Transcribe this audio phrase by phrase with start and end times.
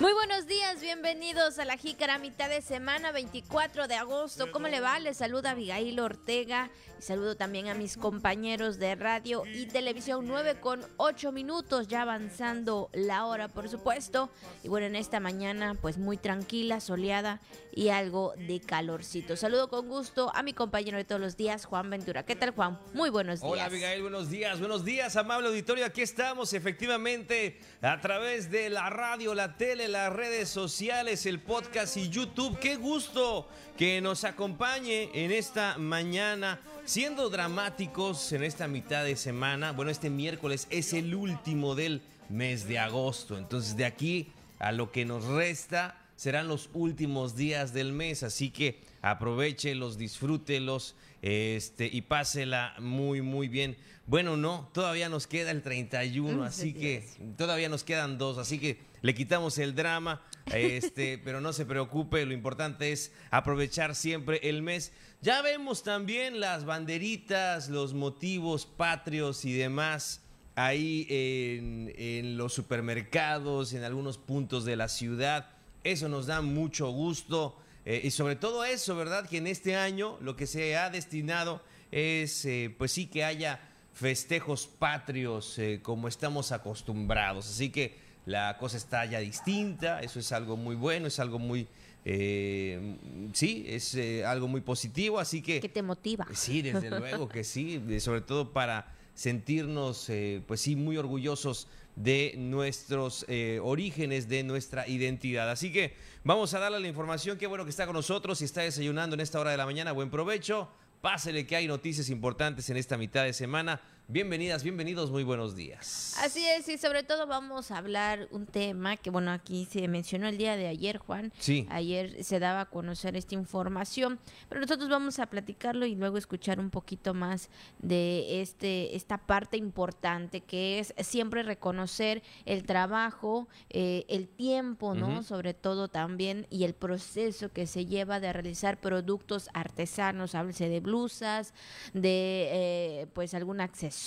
[0.00, 4.52] Muy buenos días, bienvenidos a la Jícara, mitad de semana, 24 de agosto.
[4.52, 5.00] ¿Cómo le va?
[5.00, 10.60] Les saluda Abigail Ortega y saludo también a mis compañeros de radio y televisión 9
[10.60, 14.30] con 8 minutos, ya avanzando la hora, por supuesto.
[14.62, 17.40] Y bueno, en esta mañana, pues muy tranquila, soleada
[17.74, 19.36] y algo de calorcito.
[19.36, 22.24] Saludo con gusto a mi compañero de todos los días, Juan Ventura.
[22.24, 22.78] ¿Qué tal, Juan?
[22.94, 23.52] Muy buenos días.
[23.52, 25.84] Hola, Abigail, buenos días, buenos días, amable auditorio.
[25.84, 31.96] Aquí estamos, efectivamente, a través de la radio, la tele, las redes sociales, el podcast
[31.96, 32.58] y YouTube.
[32.58, 39.72] Qué gusto que nos acompañe en esta mañana, siendo dramáticos en esta mitad de semana.
[39.72, 43.38] Bueno, este miércoles es el último del mes de agosto.
[43.38, 44.28] Entonces, de aquí
[44.58, 48.22] a lo que nos resta serán los últimos días del mes.
[48.22, 53.76] Así que aprovechelos, disfrútelos este, y pásela muy, muy bien.
[54.08, 58.78] Bueno, no, todavía nos queda el 31, así que todavía nos quedan dos, así que
[59.02, 64.62] le quitamos el drama, este, pero no se preocupe, lo importante es aprovechar siempre el
[64.62, 64.92] mes.
[65.20, 70.22] Ya vemos también las banderitas, los motivos patrios y demás
[70.54, 75.50] ahí en, en los supermercados, en algunos puntos de la ciudad.
[75.84, 77.58] Eso nos da mucho gusto.
[77.84, 79.28] Eh, y sobre todo eso, ¿verdad?
[79.28, 83.60] Que en este año lo que se ha destinado es, eh, pues sí, que haya
[83.98, 87.48] festejos patrios eh, como estamos acostumbrados.
[87.48, 87.96] Así que
[88.26, 91.66] la cosa está ya distinta, eso es algo muy bueno, es algo muy...
[92.04, 95.60] sí, es algo muy positivo, así que...
[95.60, 96.26] ¿Qué te motiva?
[96.32, 100.10] Sí, desde luego que sí, sobre todo para sentirnos,
[100.46, 101.68] pues sí, muy orgullosos
[102.02, 105.50] de nuestros eh, orígenes, de nuestra identidad.
[105.50, 107.38] Así que vamos a darle la información.
[107.38, 108.38] Qué bueno que está con nosotros.
[108.38, 110.68] Si está desayunando en esta hora de la mañana, buen provecho.
[111.00, 113.80] Pásele que hay noticias importantes en esta mitad de semana.
[114.10, 116.16] Bienvenidas, bienvenidos, muy buenos días.
[116.22, 120.28] Así es, y sobre todo vamos a hablar un tema que, bueno, aquí se mencionó
[120.28, 121.30] el día de ayer, Juan.
[121.38, 121.66] Sí.
[121.68, 126.58] Ayer se daba a conocer esta información, pero nosotros vamos a platicarlo y luego escuchar
[126.58, 134.06] un poquito más de este esta parte importante que es siempre reconocer el trabajo, eh,
[134.08, 135.22] el tiempo, ¿no?
[135.22, 140.80] Sobre todo también y el proceso que se lleva de realizar productos artesanos, háblese de
[140.80, 141.52] blusas,
[141.92, 143.97] de eh, pues algún accesorio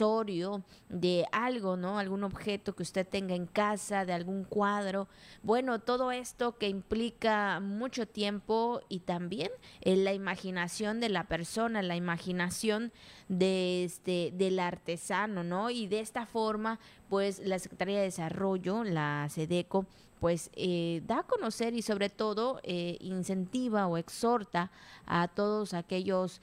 [0.90, 2.00] de algo, ¿no?
[2.00, 5.07] Algún objeto que usted tenga en casa, de algún cuadro.
[5.44, 9.51] Bueno, todo esto que implica mucho tiempo y también
[9.81, 12.91] en eh, la imaginación de la persona, la imaginación
[13.28, 15.69] de este del artesano, ¿no?
[15.69, 19.85] Y de esta forma, pues la Secretaría de Desarrollo, la SEDECO,
[20.19, 24.72] pues eh, da a conocer y sobre todo eh, incentiva o exhorta
[25.06, 26.41] a todos aquellos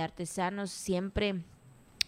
[0.00, 1.42] artesanos siempre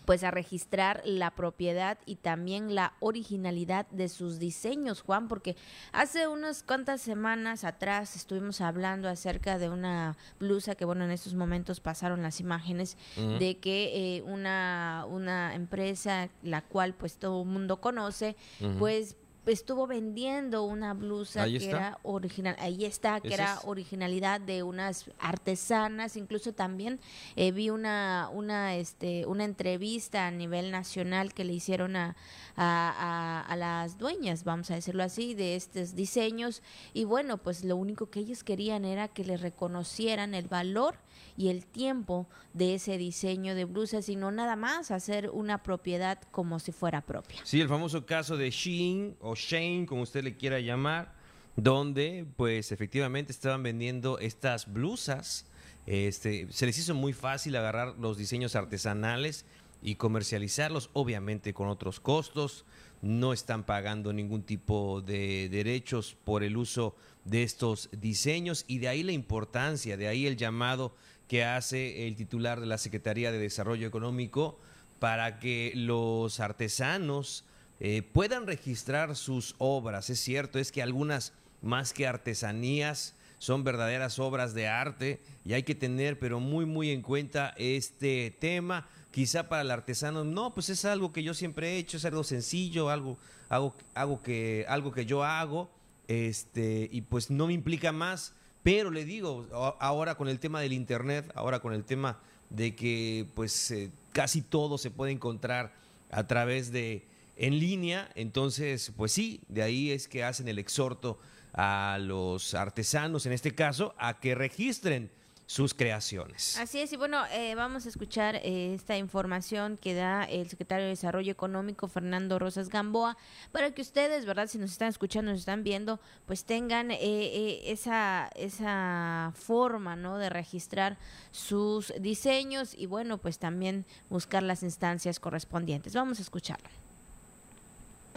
[0.06, 5.56] pues a registrar la propiedad y también la originalidad de sus diseños, Juan, porque
[5.92, 11.34] hace unas cuantas semanas atrás estuvimos hablando acerca de una blusa que, bueno, en estos
[11.34, 12.96] momentos pasaron las imágenes
[13.38, 18.36] de que eh, una, una empresa, la cual pues todo el mundo conoce,
[18.78, 19.16] pues
[19.46, 26.16] estuvo vendiendo una blusa que era original, ahí está, que era originalidad de unas artesanas,
[26.16, 27.00] incluso también
[27.36, 32.16] eh, vi una, una, este, una entrevista a nivel nacional que le hicieron a,
[32.56, 37.76] a, a, las dueñas, vamos a decirlo así, de estos diseños, y bueno, pues lo
[37.76, 40.96] único que ellos querían era que le reconocieran el valor
[41.36, 46.20] y el tiempo de ese diseño de blusas y no nada más hacer una propiedad
[46.30, 47.38] como si fuera propia.
[47.44, 51.14] Sí, el famoso caso de Shein o Shane, como usted le quiera llamar,
[51.56, 55.46] donde pues efectivamente estaban vendiendo estas blusas.
[55.86, 59.44] Este, se les hizo muy fácil agarrar los diseños artesanales
[59.82, 62.64] y comercializarlos, obviamente con otros costos.
[63.02, 68.88] No están pagando ningún tipo de derechos por el uso de estos diseños y de
[68.88, 70.94] ahí la importancia, de ahí el llamado
[71.28, 74.58] que hace el titular de la Secretaría de Desarrollo Económico
[74.98, 77.44] para que los artesanos
[77.80, 80.08] eh, puedan registrar sus obras.
[80.10, 81.32] Es cierto, es que algunas
[81.62, 86.90] más que artesanías son verdaderas obras de arte y hay que tener pero muy muy
[86.90, 88.88] en cuenta este tema.
[89.10, 92.24] Quizá para el artesano no, pues es algo que yo siempre he hecho, es algo
[92.24, 93.18] sencillo, algo,
[93.48, 95.70] algo, que, algo que yo hago,
[96.06, 98.34] este, y pues no me implica más
[98.66, 99.46] pero le digo,
[99.78, 102.18] ahora con el tema del Internet, ahora con el tema
[102.50, 105.72] de que pues eh, casi todo se puede encontrar
[106.10, 111.20] a través de en línea, entonces pues sí, de ahí es que hacen el exhorto
[111.52, 115.12] a los artesanos, en este caso, a que registren
[115.46, 116.58] sus creaciones.
[116.58, 120.84] Así es, y bueno, eh, vamos a escuchar eh, esta información que da el secretario
[120.84, 123.16] de Desarrollo Económico, Fernando Rosas Gamboa,
[123.52, 124.48] para que ustedes, ¿verdad?
[124.48, 130.18] Si nos están escuchando, nos están viendo, pues tengan eh, esa, esa forma, ¿no?
[130.18, 130.98] De registrar
[131.30, 135.94] sus diseños y bueno, pues también buscar las instancias correspondientes.
[135.94, 136.68] Vamos a escucharlo.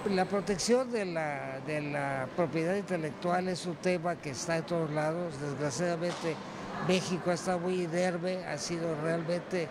[0.10, 4.90] La protección de la, de la propiedad intelectual es un tema que está en todos
[4.92, 5.40] lados.
[5.42, 6.36] Desgraciadamente
[6.88, 9.68] México ha estado muy inerme, ha sido realmente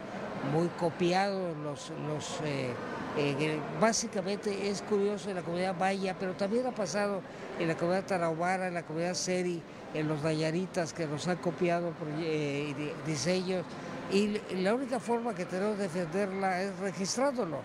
[0.53, 1.55] muy copiado.
[1.63, 2.73] Los, los, eh,
[3.17, 7.21] eh, básicamente es curioso en la comunidad maya, pero también ha pasado
[7.59, 9.61] en la comunidad tarahumara, en la comunidad seri,
[9.95, 12.75] en los nayaritas que nos han copiado eh,
[13.07, 13.65] diseños.
[14.13, 17.59] Y la única forma que tenemos de defenderla es registrándolo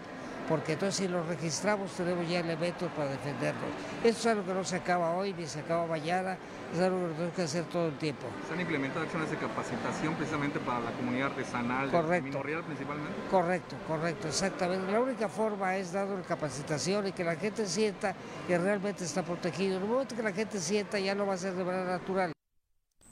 [0.48, 3.62] porque entonces si lo registramos tenemos ya elementos para defenderlo.
[4.04, 6.38] Esto es algo que no se acaba hoy ni se acaba mañana,
[6.74, 8.28] es algo que tenemos que hacer todo el tiempo.
[8.48, 13.14] ¿Se han implementado acciones de capacitación precisamente para la comunidad artesanal correcto, Real principalmente?
[13.30, 14.92] Correcto, correcto, exactamente.
[14.92, 18.16] La única forma es dando capacitación y que la gente sienta
[18.48, 19.78] que realmente está protegido.
[19.78, 22.33] En el momento que la gente sienta ya no va a ser de manera natural.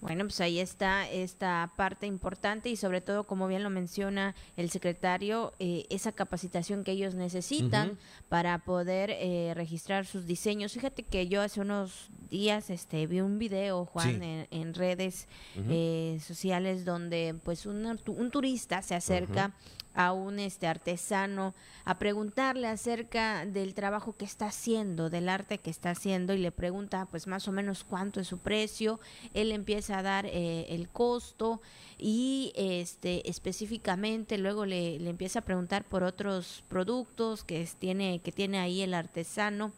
[0.01, 4.71] Bueno, pues ahí está esta parte importante y sobre todo, como bien lo menciona el
[4.71, 10.73] secretario, eh, esa capacitación que ellos necesitan para poder eh, registrar sus diseños.
[10.73, 16.83] Fíjate que yo hace unos días este, vi un video, Juan, en, redes eh, sociales
[16.83, 19.53] donde pues un, un turista se acerca
[19.93, 21.53] a un este artesano
[21.85, 26.51] a preguntarle acerca del trabajo que está haciendo, del arte que está haciendo y le
[26.51, 28.99] pregunta pues más o menos cuánto es su precio,
[29.33, 31.61] él empieza a dar eh, el costo
[31.97, 38.31] y este específicamente luego le, le, empieza a preguntar por otros productos que tiene que
[38.31, 39.73] tiene ahí el artesano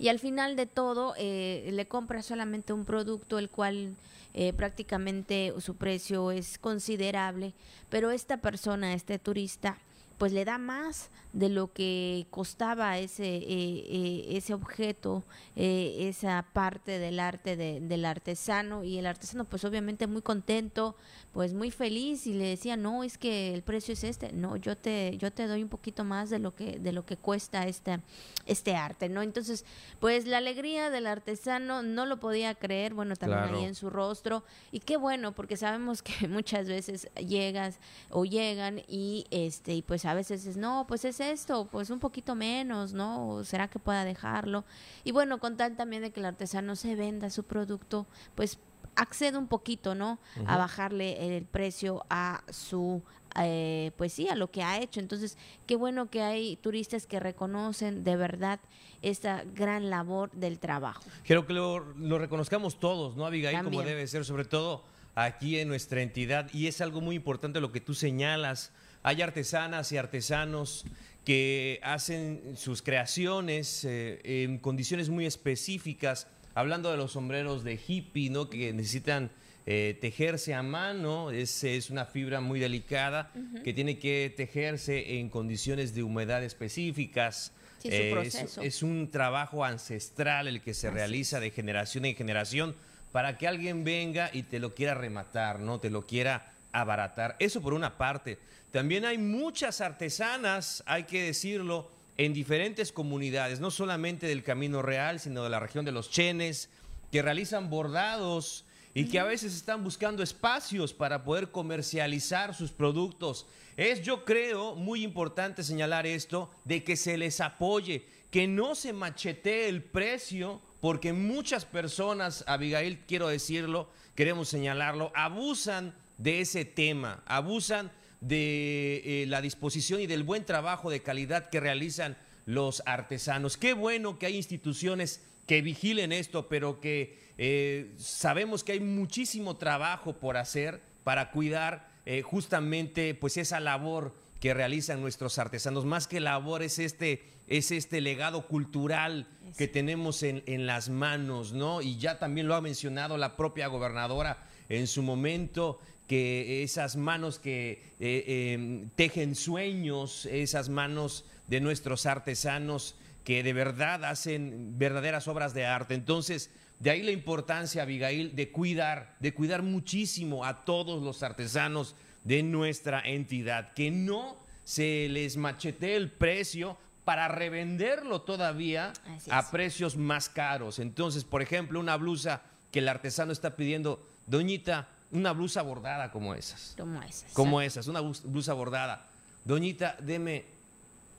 [0.00, 3.96] y al final de todo eh, le compra solamente un producto el cual
[4.32, 7.52] eh, prácticamente su precio es considerable,
[7.90, 9.76] pero esta persona, este turista,
[10.20, 15.24] pues le da más de lo que costaba ese, eh, eh, ese objeto,
[15.56, 18.84] esa parte del arte del artesano.
[18.84, 20.94] Y el artesano pues obviamente muy contento,
[21.32, 24.76] pues muy feliz y le decía, no, es que el precio es este, no, yo
[24.76, 28.00] te, yo te doy un poquito más de lo que, de lo que cuesta este,
[28.46, 29.22] este arte, ¿no?
[29.22, 29.64] Entonces,
[30.00, 34.42] pues la alegría del artesano no lo podía creer, bueno, también ahí en su rostro,
[34.72, 37.78] y qué bueno, porque sabemos que muchas veces llegas
[38.10, 42.00] o llegan y este, y pues a veces es, no, pues es esto, pues un
[42.00, 43.44] poquito menos, ¿no?
[43.44, 44.64] ¿Será que pueda dejarlo?
[45.04, 48.58] Y bueno, con tal también de que el artesano se venda su producto, pues
[48.96, 50.18] accede un poquito, ¿no?
[50.46, 53.02] A bajarle el precio a su
[53.40, 54.98] eh, pues sí, a lo que ha hecho.
[54.98, 58.58] Entonces, qué bueno que hay turistas que reconocen de verdad
[59.02, 61.04] esta gran labor del trabajo.
[61.24, 63.62] Quiero que lo, reconozcamos todos, ¿no, Abigail?
[63.62, 64.84] Como debe ser, sobre todo
[65.14, 66.48] aquí en nuestra entidad.
[66.52, 68.72] Y es algo muy importante lo que tú señalas.
[69.02, 70.84] Hay artesanas y artesanos
[71.24, 78.30] que hacen sus creaciones eh, en condiciones muy específicas hablando de los sombreros de hippie,
[78.30, 78.50] ¿no?
[78.50, 79.30] Que necesitan
[79.66, 83.30] eh, tejerse a mano, es, es una fibra muy delicada
[83.62, 87.52] que tiene que tejerse en condiciones de humedad específicas.
[87.84, 92.74] es, un trabajo ancestral el que se realiza de generación en generación
[93.12, 95.78] para que alguien venga y te lo quiera rematar, ¿no?
[95.80, 97.36] Te lo quiera abaratar.
[97.38, 98.38] Eso por una parte.
[98.70, 105.20] También hay muchas artesanas, hay que decirlo, en diferentes comunidades, no solamente del Camino Real,
[105.20, 106.68] sino de la región de los Chenes,
[107.10, 113.46] que realizan bordados y que a veces están buscando espacios para poder comercializar sus productos.
[113.76, 118.92] Es, yo creo, muy importante señalar esto, de que se les apoye, que no se
[118.92, 127.22] machetee el precio, porque muchas personas, Abigail, quiero decirlo, queremos señalarlo, abusan de ese tema,
[127.26, 133.56] abusan de eh, la disposición y del buen trabajo de calidad que realizan los artesanos.
[133.56, 139.56] Qué bueno que hay instituciones que vigilen esto, pero que eh, sabemos que hay muchísimo
[139.56, 145.86] trabajo por hacer para cuidar eh, justamente pues esa labor que realizan nuestros artesanos.
[145.86, 151.52] Más que labor es este, es este legado cultural que tenemos en, en las manos,
[151.52, 151.80] ¿no?
[151.80, 155.80] Y ya también lo ha mencionado la propia gobernadora en su momento,
[156.10, 163.52] que esas manos que eh, em, tejen sueños, esas manos de nuestros artesanos que de
[163.52, 165.94] verdad hacen verdaderas obras de arte.
[165.94, 166.50] Entonces,
[166.80, 172.42] de ahí la importancia, Abigail, de cuidar, de cuidar muchísimo a todos los artesanos de
[172.42, 178.92] nuestra entidad, que no se les machetee el precio para revenderlo todavía
[179.30, 180.80] a precios más caros.
[180.80, 186.34] Entonces, por ejemplo, una blusa que el artesano está pidiendo, doñita, una blusa bordada como
[186.34, 186.74] esas.
[186.76, 187.32] Como esas.
[187.32, 189.06] Como esas, una blusa bordada.
[189.44, 190.44] Doñita, deme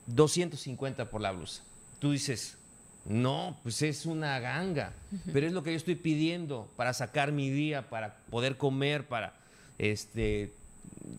[0.06, 1.62] 250 por la blusa.
[1.98, 2.56] Tú dices,
[3.04, 4.92] no, pues es una ganga,
[5.32, 9.34] pero es lo que yo estoy pidiendo para sacar mi día, para poder comer, para
[9.78, 10.52] este,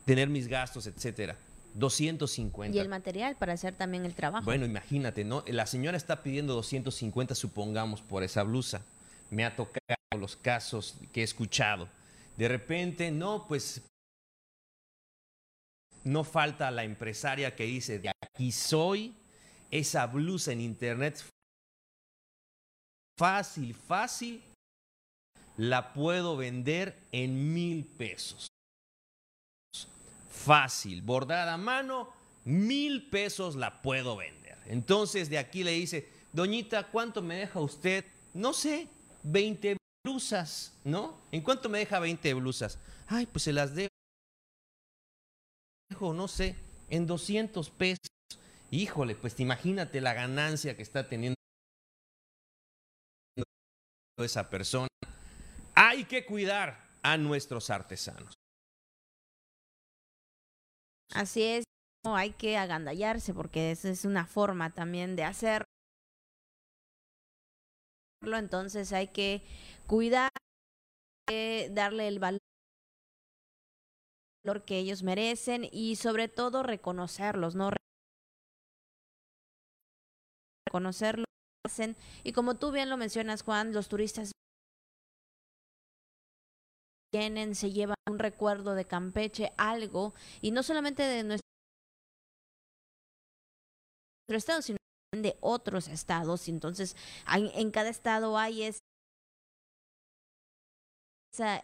[0.06, 1.38] tener mis gastos, etcétera.
[1.76, 2.78] 250.
[2.78, 4.46] Y el material para hacer también el trabajo.
[4.46, 5.44] Bueno, imagínate, ¿no?
[5.48, 8.84] La señora está pidiendo 250, supongamos, por esa blusa.
[9.30, 9.82] Me ha tocado
[10.18, 11.88] los casos que he escuchado.
[12.38, 13.82] De repente, no, pues
[16.04, 19.16] no falta la empresaria que dice, de aquí soy,
[19.72, 21.24] esa blusa en internet,
[23.18, 24.44] fácil, fácil,
[25.58, 28.54] la puedo vender en mil pesos
[30.34, 32.10] fácil, bordada a mano,
[32.44, 34.58] mil pesos la puedo vender.
[34.66, 38.06] Entonces de aquí le dice, doñita, ¿cuánto me deja usted?
[38.34, 38.88] No sé,
[39.24, 41.22] 20 blusas, ¿no?
[41.32, 42.78] ¿En cuánto me deja 20 blusas?
[43.08, 43.90] Ay, pues se las dejo,
[46.14, 46.56] no sé,
[46.90, 48.08] en 200 pesos.
[48.70, 51.36] Híjole, pues imagínate la ganancia que está teniendo
[54.18, 54.88] esa persona.
[55.76, 58.34] Hay que cuidar a nuestros artesanos.
[61.14, 61.64] Así es,
[62.04, 65.66] no hay que agandallarse porque esa es una forma también de hacerlo.
[68.22, 69.44] Entonces hay que
[69.88, 70.32] cuidar,
[71.28, 72.40] que darle el valor
[74.66, 77.72] que ellos merecen y sobre todo reconocerlos, ¿no?
[80.68, 81.98] Reconocerlo que hacen.
[82.24, 84.32] Y como tú bien lo mencionas, Juan, los turistas
[87.14, 91.44] vienen, se llevan un recuerdo de Campeche, algo, y no solamente de nuestro
[94.28, 94.78] estado, sino
[95.16, 96.48] de otros estados.
[96.48, 96.96] Entonces,
[97.28, 98.93] en cada estado hay es- esa-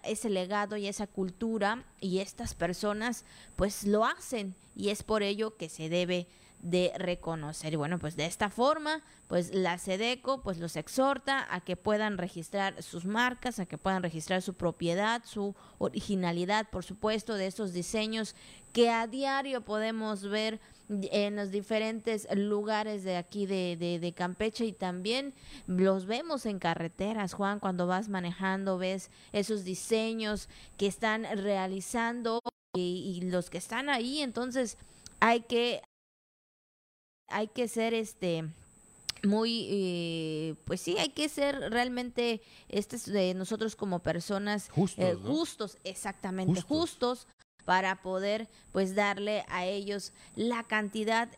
[0.04, 5.58] ese legado y esa cultura, y estas personas pues lo hacen, y es por ello
[5.58, 6.28] que se debe
[6.62, 7.74] de reconocer.
[7.74, 12.18] Y bueno, pues de esta forma, pues la SEDECO pues los exhorta a que puedan
[12.18, 17.72] registrar sus marcas, a que puedan registrar su propiedad, su originalidad, por supuesto, de esos
[17.72, 18.36] diseños
[18.74, 20.60] que a diario podemos ver
[20.90, 25.34] en los diferentes lugares de aquí de, de, de Campeche y también
[25.68, 32.42] los vemos en carreteras, Juan, cuando vas manejando, ves esos diseños que están realizando
[32.76, 34.78] y, y los que están ahí, entonces
[35.20, 35.82] hay que
[37.30, 38.50] hay que ser este
[39.24, 45.18] muy eh, pues sí hay que ser realmente estos de nosotros como personas Justos, eh,
[45.22, 45.30] ¿no?
[45.30, 47.26] justos exactamente Justos.
[47.26, 47.28] justos
[47.70, 51.30] para poder pues darle a ellos la cantidad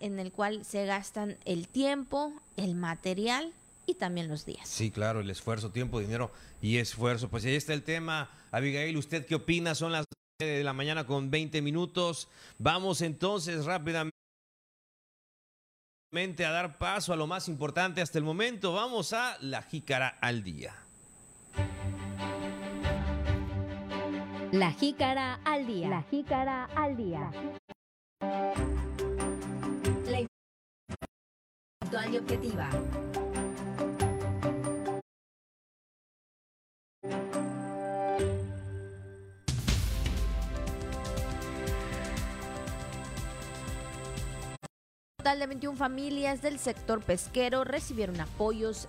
[0.00, 3.52] en el cual se gastan el tiempo, el material
[3.84, 4.66] y también los días.
[4.66, 7.28] Sí, claro, el esfuerzo, tiempo, dinero y esfuerzo.
[7.28, 8.30] Pues ahí está el tema.
[8.50, 9.74] Abigail, ¿usted qué opina?
[9.74, 10.06] Son las
[10.40, 12.28] 9 de la mañana con 20 minutos.
[12.56, 14.14] Vamos entonces rápidamente
[16.46, 18.72] a dar paso a lo más importante hasta el momento.
[18.72, 20.83] Vamos a la jícara al día.
[24.54, 25.88] La jícara al día.
[25.88, 27.28] La jícara al día.
[30.06, 30.28] La
[31.80, 32.70] puntual y objetiva.
[45.16, 48.86] Total de 21 familias del sector pesquero recibieron apoyos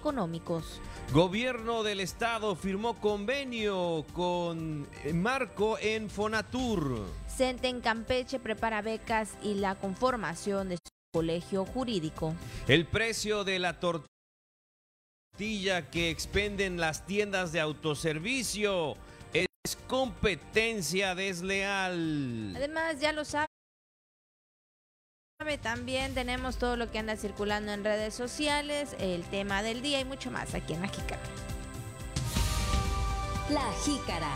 [0.00, 0.80] económicos.
[1.12, 7.06] Gobierno del Estado firmó convenio con eh, Marco en Fonatur.
[7.28, 12.34] CENTE en Campeche prepara becas y la conformación de su colegio jurídico.
[12.66, 14.08] El precio de la tortilla
[15.90, 18.94] que expenden las tiendas de autoservicio
[19.34, 22.54] es competencia desleal.
[22.56, 23.46] Además, ya lo sabe,
[25.62, 30.04] también tenemos todo lo que anda circulando en redes sociales, el tema del día y
[30.04, 31.22] mucho más aquí en la Jícara.
[33.50, 34.34] La jícara.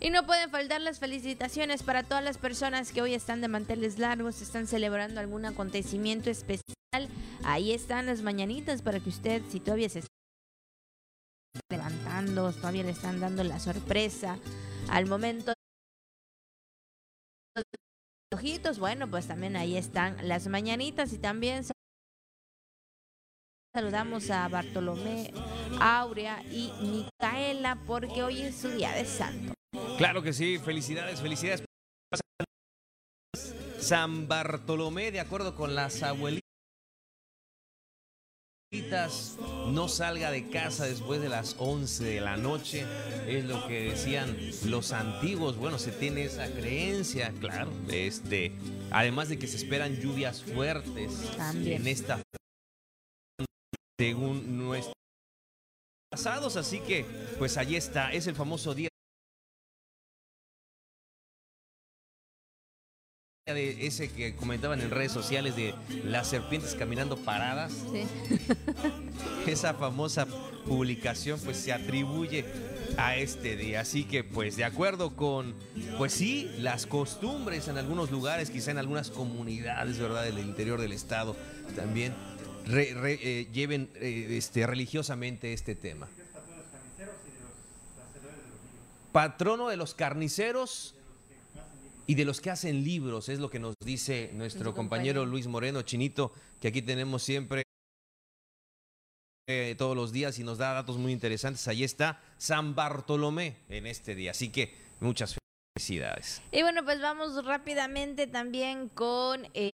[0.00, 3.98] Y no pueden faltar las felicitaciones para todas las personas que hoy están de manteles
[3.98, 7.08] largos, están celebrando algún acontecimiento especial.
[7.42, 10.13] Ahí están las mañanitas para que usted, si todavía se está
[11.70, 14.38] levantando, todavía le están dando la sorpresa
[14.88, 15.52] al momento
[18.34, 21.64] ojitos, bueno, pues también ahí están las mañanitas y también
[23.74, 25.32] saludamos a Bartolomé,
[25.80, 29.54] Aurea y Micaela porque hoy es su día de santo.
[29.96, 31.64] Claro que sí, felicidades, felicidades.
[33.78, 36.43] San Bartolomé, de acuerdo con las abuelitas.
[39.68, 42.84] No salga de casa después de las 11 de la noche,
[43.26, 45.56] es lo que decían los antiguos.
[45.56, 47.70] Bueno, se tiene esa creencia, claro.
[47.88, 48.52] Este,
[48.90, 51.82] además de que se esperan lluvias fuertes También.
[51.82, 52.20] en esta
[53.98, 54.94] según nuestros
[56.10, 57.06] pasados, así que
[57.38, 58.88] pues allí está, es el famoso día
[63.52, 67.74] de ese que comentaban en redes sociales de las serpientes caminando paradas.
[67.92, 68.06] Sí.
[69.46, 70.26] Esa famosa
[70.64, 72.46] publicación pues se atribuye
[72.96, 73.80] a este día.
[73.80, 75.54] Así que pues de acuerdo con
[75.98, 80.24] pues sí, las costumbres en algunos lugares, quizá en algunas comunidades, ¿verdad?
[80.24, 81.36] Del interior del estado
[81.76, 82.14] también
[82.64, 86.08] re- re- eh, lleven eh, este, religiosamente este tema.
[89.12, 90.94] Patrono de los carniceros
[92.06, 95.24] y de los que hacen libros, es lo que nos dice nuestro compañero.
[95.24, 97.62] Luis Moreno, Chinito, que aquí tenemos siempre
[99.46, 101.66] eh, todos los días y nos da datos muy interesantes.
[101.68, 105.36] Ahí está San Bartolomé en este día, así que muchas
[105.76, 106.42] felicidades.
[106.52, 109.70] Y bueno, pues vamos rápidamente también con eh,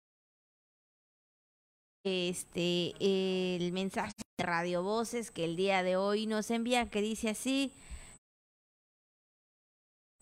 [2.05, 7.31] este el mensaje de Radio Voces que el día de hoy nos envía que dice
[7.31, 7.73] así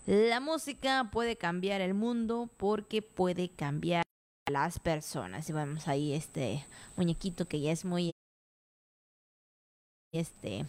[0.06, 4.04] La música puede cambiar el mundo porque puede cambiar
[4.46, 5.50] a las personas.
[5.50, 6.64] Y vamos ahí este
[6.96, 8.12] muñequito que ya es muy
[10.12, 10.64] este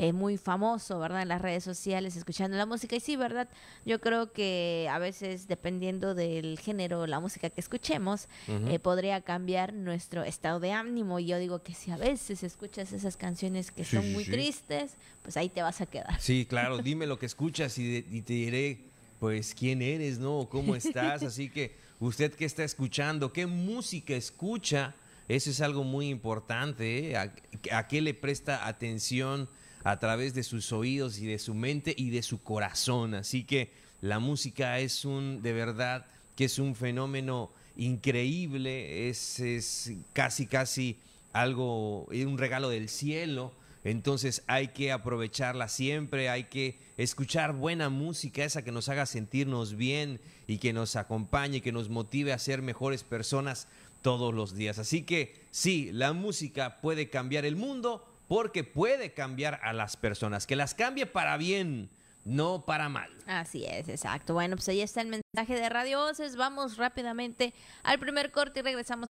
[0.00, 1.22] eh, muy famoso, ¿verdad?
[1.22, 2.94] En las redes sociales, escuchando la música.
[2.94, 3.48] Y sí, ¿verdad?
[3.84, 9.72] Yo creo que a veces, dependiendo del género, la música que escuchemos, eh, podría cambiar
[9.74, 11.18] nuestro estado de ánimo.
[11.18, 14.30] Y yo digo que si a veces escuchas esas canciones que Sí, son muy sí.
[14.30, 16.20] tristes, pues ahí te vas a quedar.
[16.20, 18.78] Sí, claro, dime lo que escuchas y, de- y te diré,
[19.18, 20.48] pues, quién eres, ¿no?
[20.48, 21.24] ¿Cómo estás?
[21.24, 24.94] Así que, usted que está escuchando, ¿qué música escucha?
[25.26, 27.16] Eso es algo muy importante, ¿eh?
[27.16, 27.34] ¿A,
[27.72, 29.48] a qué le presta atención
[29.88, 33.14] a través de sus oídos y de su mente y de su corazón?
[33.14, 33.70] Así que
[34.02, 36.04] la música es un, de verdad,
[36.36, 40.98] que es un fenómeno increíble, es, es casi, casi
[41.32, 43.54] algo, un regalo del cielo.
[43.82, 49.74] Entonces hay que aprovecharla siempre, hay que escuchar buena música, esa que nos haga sentirnos
[49.74, 53.68] bien y que nos acompañe, que nos motive a ser mejores personas
[54.02, 54.78] todos los días.
[54.78, 60.46] Así que sí, la música puede cambiar el mundo porque puede cambiar a las personas,
[60.46, 61.90] que las cambie para bien,
[62.24, 63.10] no para mal.
[63.26, 64.34] Así es, exacto.
[64.34, 66.36] Bueno, pues ahí está el mensaje de Radio Voces.
[66.36, 69.08] Vamos rápidamente al primer corte y regresamos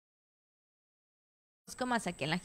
[1.77, 2.41] con más aquí en la.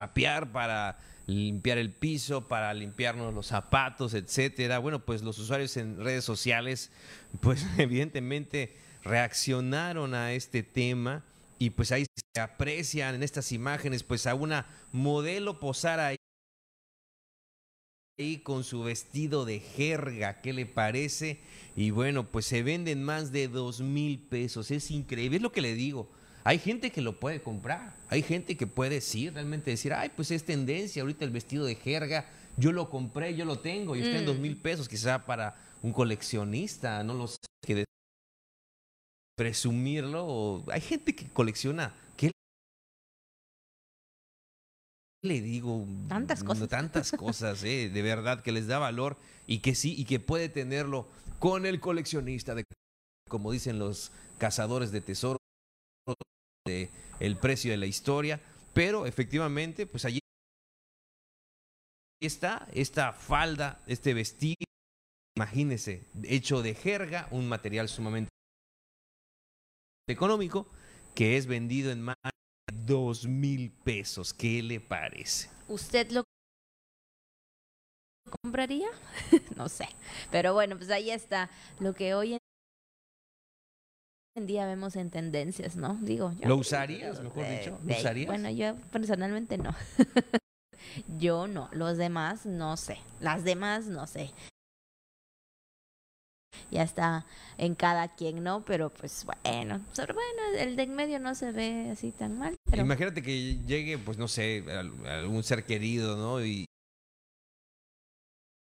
[0.00, 4.78] Apiar para limpiar el piso, para limpiarnos los zapatos, etcétera.
[4.78, 6.90] Bueno, pues los usuarios en redes sociales,
[7.40, 11.24] pues evidentemente reaccionaron a este tema
[11.58, 16.16] y pues ahí se aprecian en estas imágenes pues a una modelo posar ahí
[18.18, 21.40] ahí con su vestido de jerga, ¿qué le parece?
[21.74, 25.60] Y bueno, pues se venden más de dos mil pesos, es increíble, es lo que
[25.60, 26.08] le digo.
[26.44, 30.30] Hay gente que lo puede comprar, hay gente que puede sí, realmente decir, ay, pues
[30.30, 34.18] es tendencia ahorita el vestido de jerga, yo lo compré, yo lo tengo, y está
[34.18, 34.26] en Mm.
[34.26, 37.84] dos mil pesos, quizá para un coleccionista, no lo sé, que
[39.36, 42.30] presumirlo, o- hay gente que colecciona, ¿qué
[45.22, 45.86] le digo?
[46.08, 46.68] Tantas No, cosas.
[46.68, 49.16] Tantas cosas, eh, de verdad, que les da valor
[49.46, 52.64] y que sí, y que puede tenerlo con el coleccionista, de,
[53.28, 55.38] como dicen los cazadores de tesoros,
[56.66, 58.40] de el precio de la historia,
[58.72, 60.18] pero efectivamente, pues allí
[62.20, 64.64] está esta falda, este vestido,
[65.36, 68.30] imagínese, hecho de jerga, un material sumamente
[70.08, 70.66] económico,
[71.14, 74.34] que es vendido en más de dos mil pesos.
[74.34, 75.48] ¿Qué le parece?
[75.68, 76.24] ¿Usted lo
[78.42, 78.88] compraría?
[79.56, 79.88] no sé.
[80.30, 82.38] Pero bueno, pues ahí está lo que hoy
[84.36, 85.94] en día vemos en tendencias, ¿no?
[86.02, 87.78] Digo, yo- ¿Lo usarías, mejor Eh, dicho?
[87.84, 88.26] ¿Lo usarías?
[88.26, 89.74] Bueno, yo personalmente no.
[91.18, 91.68] yo no.
[91.72, 92.98] Los demás, no sé.
[93.20, 94.32] Las demás, no sé.
[96.70, 97.26] Ya está
[97.58, 98.64] en cada quien, ¿no?
[98.64, 102.56] Pero pues bueno, bueno, el de en medio no se ve así tan mal.
[102.70, 106.44] Pero Imagínate que llegue, pues no sé, al- algún ser querido, ¿no?
[106.44, 106.64] Y,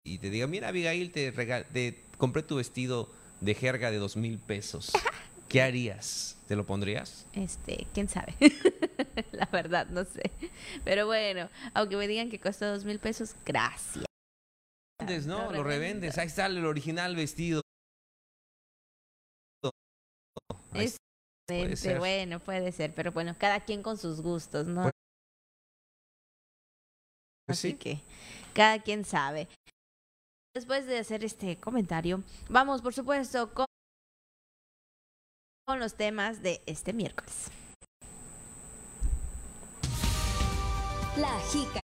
[0.05, 3.09] y te diga, mira, Abigail, te, rega- te compré tu vestido
[3.39, 4.91] de jerga de dos mil pesos.
[5.49, 6.37] ¿Qué harías?
[6.47, 7.25] ¿Te lo pondrías?
[7.33, 8.33] Este, quién sabe.
[9.33, 10.31] La verdad, no sé.
[10.85, 14.05] Pero bueno, aunque me digan que cuesta dos mil pesos, gracias.
[14.99, 15.45] Revendes, ¿no?
[15.51, 16.17] Lo Lo revendes.
[16.17, 17.61] Ahí está el original vestido.
[20.73, 20.97] Es
[21.47, 21.99] Puede ser.
[21.99, 24.83] Bueno, puede ser, pero bueno, cada quien con sus gustos, ¿no?
[27.45, 27.77] Pues Así sí.
[27.77, 28.01] que
[28.53, 29.47] cada quien sabe.
[30.55, 33.65] Después de hacer este comentario, vamos, por supuesto, con,
[35.65, 37.49] con los temas de este miércoles.
[41.17, 41.81] La jícara.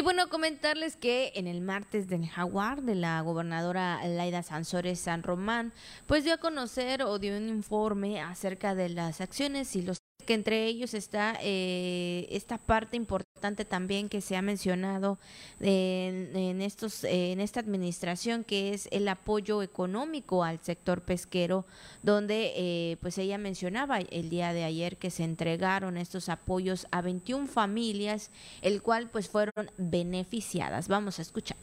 [0.00, 5.22] Y bueno, comentarles que en el martes del Jaguar de la gobernadora Laida Sansores San
[5.22, 5.74] Román,
[6.06, 9.98] pues dio a conocer o dio un informe acerca de las acciones y los
[10.30, 15.18] que entre ellos está eh, esta parte importante también que se ha mencionado
[15.58, 21.64] en, estos en esta administración que es el apoyo económico al sector pesquero
[22.04, 27.02] donde eh, pues ella mencionaba el día de ayer que se entregaron estos apoyos a
[27.02, 28.30] 21 familias
[28.62, 30.86] el cual pues fueron beneficiadas.
[30.86, 31.58] Vamos a escuchar.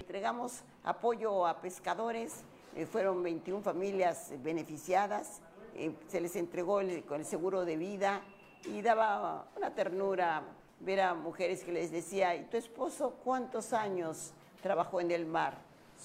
[0.00, 2.40] Entregamos apoyo a pescadores,
[2.74, 5.42] eh, fueron 21 familias beneficiadas,
[5.74, 8.22] eh, se les entregó el- con el seguro de vida
[8.64, 10.42] y daba una ternura
[10.80, 14.32] ver a mujeres que les decía, ¿y tu esposo cuántos años
[14.62, 15.56] trabajó en el mar?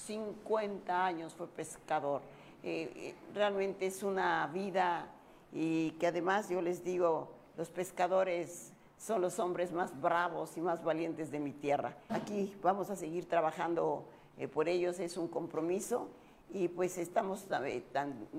[0.06, 2.22] 50 años fue pescador.
[2.62, 5.06] Eh, eh, realmente es una vida
[5.52, 10.82] y que además yo les digo, los pescadores son los hombres más bravos y más
[10.82, 11.96] valientes de mi tierra.
[12.08, 14.04] Aquí vamos a seguir trabajando
[14.52, 16.08] por ellos, es un compromiso
[16.52, 17.82] y pues estamos eh,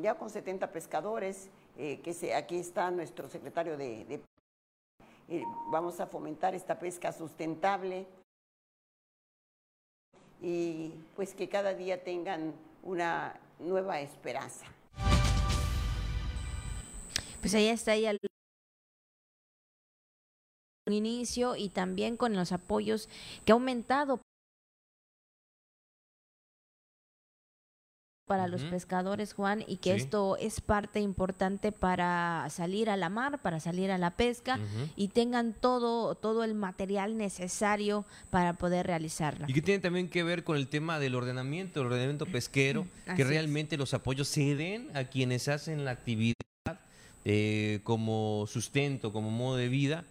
[0.01, 4.21] ya con 70 pescadores, eh, que se, aquí está nuestro secretario de, de-
[5.29, 8.07] eh, vamos a fomentar esta pesca sustentable
[10.41, 14.65] y pues que cada día tengan una nueva esperanza.
[17.41, 18.17] pues ella está ahí al
[20.89, 23.07] inicio y también con los apoyos
[23.45, 24.19] que ha aumentado
[28.29, 30.01] para los pescadores, Juan, y que Sí.
[30.01, 34.59] esto es parte importante para salir a la mar, para salir a la pesca
[34.95, 39.47] y tengan todo todo el material necesario para poder realizarla.
[39.49, 43.15] Y que tiene también que ver con el tema del ordenamiento, el ordenamiento pesquero, Así
[43.15, 43.27] que es.
[43.27, 46.35] realmente los apoyos se den a quienes hacen la actividad
[47.25, 50.05] eh, como sustento, como modo de vida.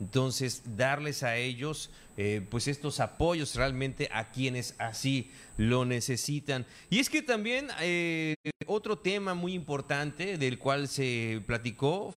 [0.00, 6.66] Entonces, darles a ellos, eh, pues estos apoyos realmente a quienes así lo necesitan.
[6.90, 8.34] Y es que también eh,
[8.66, 12.12] otro tema muy importante del cual se platicó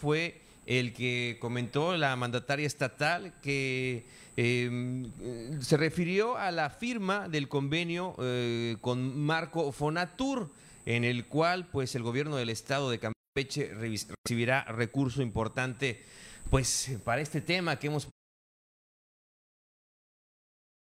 [0.00, 7.48] fue el que comentó la mandataria estatal que eh, se refirió a la firma del
[7.48, 10.50] convenio eh, con Marco Fonatur,
[10.86, 16.04] en el cual pues el gobierno del estado de Campeche revis- recibirá recurso importante
[16.50, 18.08] pues para este tema que hemos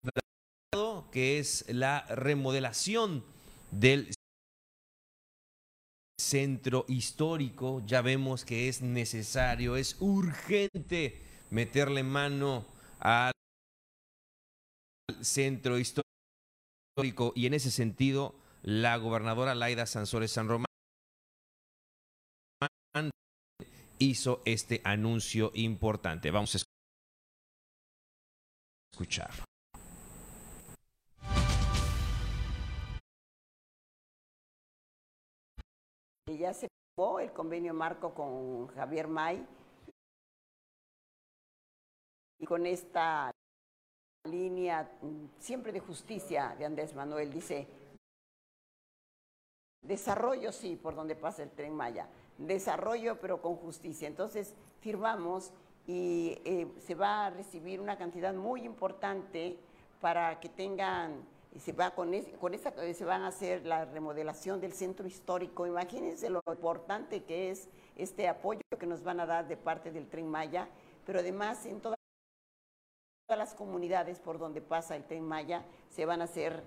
[1.11, 3.23] que es la remodelación
[3.71, 4.11] del
[6.19, 11.21] centro histórico, ya vemos que es necesario, es urgente
[11.51, 12.65] meterle mano
[12.99, 13.31] al
[15.21, 20.66] centro histórico y en ese sentido la gobernadora Laida Sansores San Román
[23.99, 26.31] hizo este anuncio importante.
[26.31, 26.59] Vamos a
[28.91, 29.31] escuchar.
[36.29, 39.45] Y ya se firmó el convenio marco con Javier May
[42.39, 43.31] y con esta
[44.25, 47.67] línea mm, siempre de justicia de Andrés Manuel dice
[49.87, 55.51] desarrollo sí por donde pasa el tren Maya desarrollo pero con justicia entonces firmamos
[55.87, 59.57] y eh, se va a recibir una cantidad muy importante
[60.01, 61.25] para que tengan
[61.57, 65.65] se va con, es- eh, se van a hacer la remodelación del centro histórico.
[65.65, 70.07] Imagínense lo importante que es este apoyo que nos van a dar de parte del
[70.07, 70.67] Tren Maya,
[71.05, 71.97] pero además en todas
[73.29, 76.63] las comunidades por donde pasa el Tren Maya se van a hacer ac-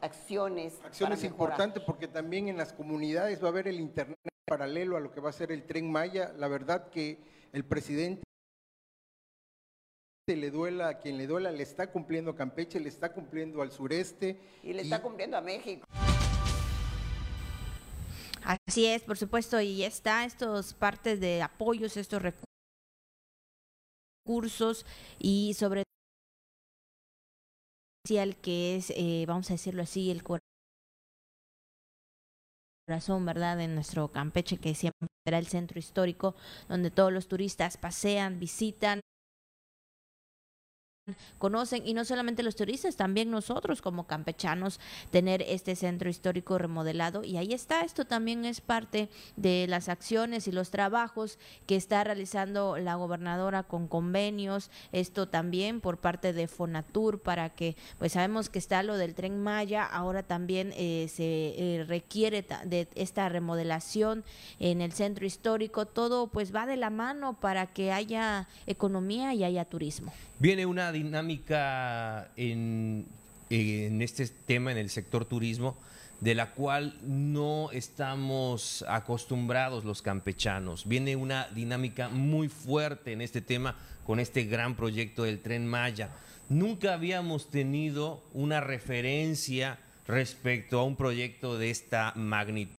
[0.00, 0.80] acciones.
[0.84, 5.12] Acciones importantes porque también en las comunidades va a haber el internet paralelo a lo
[5.12, 6.32] que va a ser el tren Maya.
[6.36, 7.18] La verdad que
[7.52, 8.22] el presidente
[10.26, 13.72] le duela a quien le duela, le está cumpliendo a Campeche, le está cumpliendo al
[13.72, 14.38] sureste.
[14.62, 15.86] Y le está cumpliendo a México.
[18.66, 22.22] Así es, por supuesto, y está estos partes de apoyos, estos
[24.26, 24.86] recursos
[25.18, 25.82] y sobre
[28.40, 30.22] que es, eh, vamos a decirlo así, el
[32.86, 33.56] corazón, ¿verdad?
[33.58, 36.34] De nuestro Campeche, que siempre será el centro histórico
[36.68, 39.00] donde todos los turistas pasean, visitan
[41.38, 47.24] conocen y no solamente los turistas, también nosotros como campechanos tener este centro histórico remodelado
[47.24, 52.04] y ahí está, esto también es parte de las acciones y los trabajos que está
[52.04, 58.48] realizando la gobernadora con convenios, esto también por parte de Fonatur para que pues sabemos
[58.48, 64.24] que está lo del tren Maya, ahora también eh, se eh, requiere de esta remodelación
[64.58, 69.44] en el centro histórico, todo pues va de la mano para que haya economía y
[69.44, 70.12] haya turismo.
[70.40, 73.06] Viene una dinámica en,
[73.50, 75.76] este tema, en el sector turismo,
[76.20, 80.86] de la cual no estamos acostumbrados los campechanos.
[80.86, 86.10] Viene una dinámica muy fuerte en este tema con este gran proyecto del tren Maya.
[86.48, 92.74] Nunca habíamos tenido una referencia respecto a un proyecto de esta magnitud.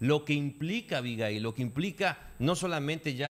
[0.00, 3.29] Lo que implica, y lo que implica no solamente ya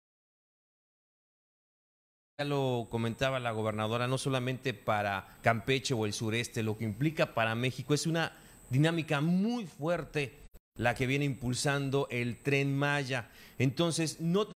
[2.39, 7.33] ya lo comentaba la gobernadora, no solamente para Campeche o el sureste, lo que implica
[7.33, 8.31] para México es una
[8.69, 10.37] dinámica muy fuerte
[10.75, 13.31] la que viene impulsando el tren Maya.
[13.57, 14.51] Entonces, no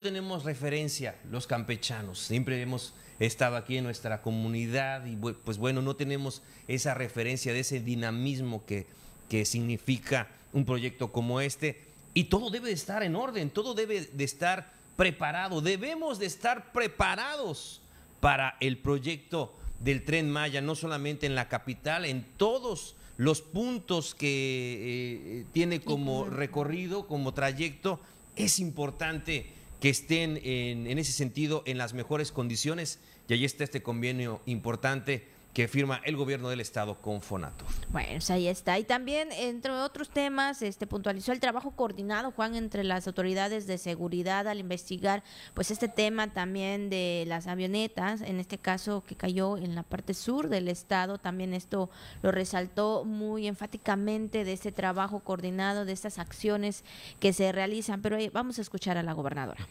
[0.00, 5.96] tenemos referencia los campechanos, siempre hemos estado aquí en nuestra comunidad y pues bueno, no
[5.96, 8.86] tenemos esa referencia de ese dinamismo que,
[9.28, 11.82] que significa un proyecto como este
[12.14, 16.72] y todo debe de estar en orden, todo debe de estar preparado, debemos de estar
[16.72, 17.80] preparados
[18.20, 24.14] para el proyecto del tren Maya, no solamente en la capital, en todos los puntos
[24.14, 28.00] que eh, tiene como recorrido, como trayecto,
[28.36, 29.46] es importante
[29.80, 32.98] que estén en, en ese sentido en las mejores condiciones.
[33.28, 37.64] Y ahí está este convenio importante que firma el gobierno del estado con Fonato.
[37.90, 38.76] Bueno, pues ahí está.
[38.78, 43.78] Y también, entre otros temas, este puntualizó el trabajo coordinado, Juan, entre las autoridades de
[43.78, 45.22] seguridad al investigar
[45.54, 50.12] pues este tema también de las avionetas, en este caso que cayó en la parte
[50.12, 51.88] sur del estado, también esto
[52.22, 56.84] lo resaltó muy enfáticamente de este trabajo coordinado, de estas acciones
[57.20, 58.02] que se realizan.
[58.02, 59.68] Pero vamos a escuchar a la gobernadora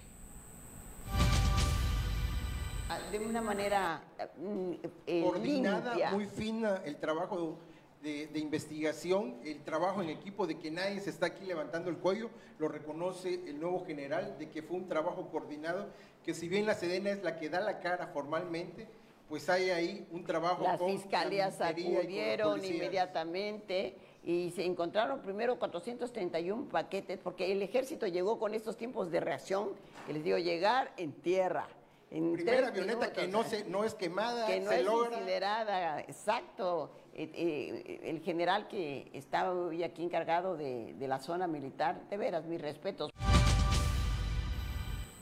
[3.12, 4.01] de una manera
[4.38, 4.71] mm,
[5.08, 7.58] eh, coordinada, muy fina el trabajo
[8.03, 12.29] de, investigación, el trabajo en equipo, de que nadie se está aquí levantando el cuello,
[12.60, 15.88] lo reconoce el nuevo general, de que fue un trabajo coordinado,
[16.25, 18.88] que si bien la Sedena es la que da la cara formalmente,
[19.29, 20.63] pues hay ahí un trabajo.
[20.63, 28.53] Las fiscalías acudieron inmediatamente y se encontraron primero 431 paquetes, porque el ejército llegó con
[28.53, 29.69] estos tiempos de reacción,
[30.06, 31.67] que les digo, llegar en tierra
[32.13, 36.95] Primera avioneta que no, se, no es quemada, que no es incinerada, exacto.
[37.15, 42.45] Eh, eh, el general que estaba hoy aquí encargado de, la zona militar, de veras,
[42.45, 43.10] mis respetos.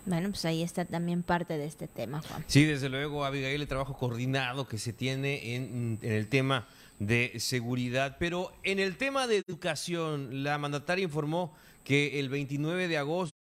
[0.06, 2.44] Bueno, pues ahí está también parte de este tema, Juan.
[2.48, 6.68] Sí, desde luego, Abigail, el trabajo coordinado que se tiene en, en el tema
[7.00, 11.54] de seguridad, pero en el tema de educación, la mandataria informó
[11.86, 13.41] que el 29 de agosto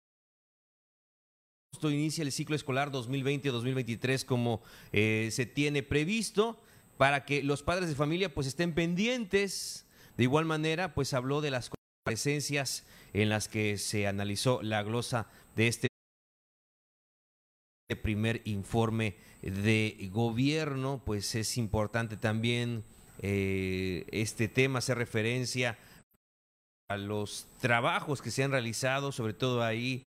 [1.82, 6.60] inicia el ciclo escolar 2020-2023 como eh, se tiene previsto
[6.96, 9.86] para que los padres de familia pues estén pendientes.
[10.16, 11.70] De igual manera, pues habló de las
[12.04, 15.88] presencias en las que se analizó la glosa de este
[18.02, 22.84] primer informe de gobierno, pues es importante también
[23.20, 25.78] eh, este tema, hacer referencia
[26.90, 30.07] a los trabajos que se han realizado, sobre todo ahí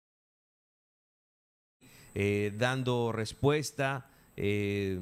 [2.13, 5.00] eh, dando respuesta, eh,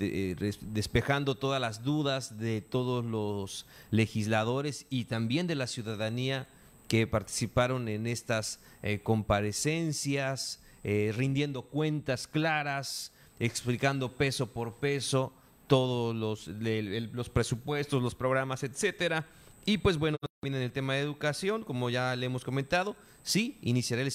[0.00, 6.46] eh, despejando todas las dudas de todos los legisladores y también de la ciudadanía
[6.86, 8.60] que participaron en estas
[9.02, 15.34] comparecencias, rindiendo cuentas claras, explicando peso por peso
[15.66, 19.26] todos los, los presupuestos, los programas, etcétera.
[19.66, 23.58] Y pues bueno, también en el tema de educación, como ya le hemos comentado, sí,
[23.60, 24.10] iniciará el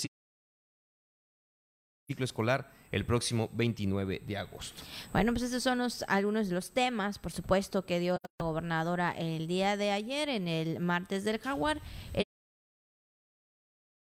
[2.14, 4.84] ciclo escolar el próximo 29 de agosto.
[5.12, 9.48] Bueno, pues estos son algunos de los temas, por supuesto, que dio la gobernadora el
[9.48, 11.82] día de ayer en el martes del Jaguar.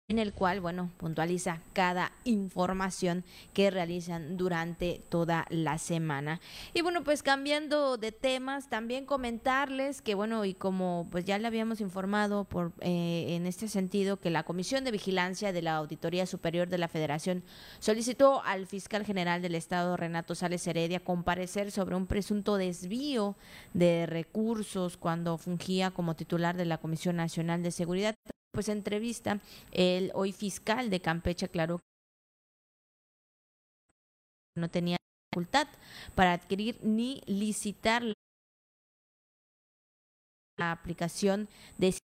[0.10, 6.40] En el cual, bueno, puntualiza cada información que realizan durante toda la semana.
[6.74, 11.46] Y bueno, pues cambiando de temas, también comentarles que, bueno, y como pues ya le
[11.46, 16.26] habíamos informado por eh, en este sentido, que la Comisión de Vigilancia de la Auditoría
[16.26, 17.44] Superior de la Federación
[17.80, 23.36] solicitó al fiscal general del Estado, Renato Sales Heredia, comparecer sobre un presunto desvío
[23.74, 28.16] de recursos cuando fungía como titular de la Comisión Nacional de Seguridad.
[28.58, 29.40] Pues entrevista,
[29.72, 31.84] el hoy fiscal de Campeche aclaró que
[34.60, 34.98] no tenía
[35.32, 35.68] facultad
[36.16, 38.02] para adquirir ni licitar
[40.58, 42.00] la aplicación de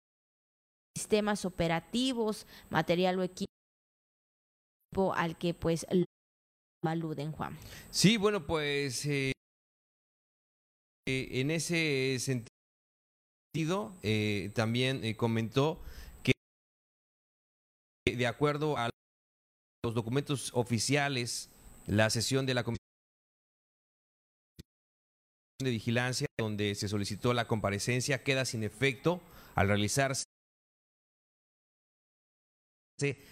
[0.99, 3.47] sistemas operativos, material o equipo
[5.15, 5.87] al que pues
[6.85, 7.57] aluden, Juan.
[7.93, 9.31] Sí, bueno, pues eh,
[11.07, 12.51] en ese sentido
[14.03, 15.81] eh, también eh, comentó
[18.07, 18.91] de acuerdo a
[19.85, 21.51] los documentos oficiales,
[21.87, 22.79] la sesión de la Comisión
[25.63, 29.21] de Vigilancia, donde se solicitó la comparecencia, queda sin efecto
[29.55, 30.25] al realizarse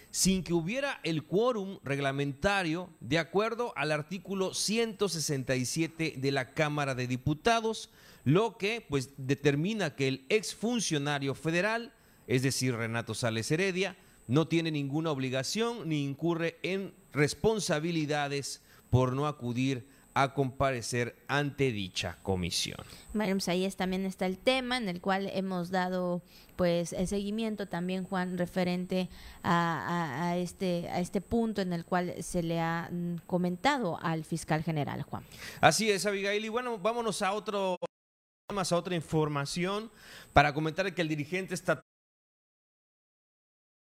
[0.09, 7.05] sin que hubiera el quórum reglamentario de acuerdo al artículo 167 de la Cámara de
[7.05, 7.91] Diputados,
[8.23, 11.93] lo que pues determina que el exfuncionario federal,
[12.25, 13.95] es decir, Renato Sales Heredia,
[14.29, 18.61] no tiene ninguna obligación ni incurre en responsabilidades
[18.91, 22.77] por no acudir a comparecer ante dicha comisión.
[23.13, 26.21] Bueno, pues ahí también está el tema en el cual hemos dado
[26.55, 29.09] pues el seguimiento también Juan referente
[29.43, 34.61] a, este a este punto en el cual se le ha mm, comentado al fiscal
[34.61, 35.23] general Juan.
[35.59, 37.77] Así es Abigail y bueno vámonos a otro
[38.53, 39.89] más a otra información
[40.33, 41.88] para comentar que el dirigente estatal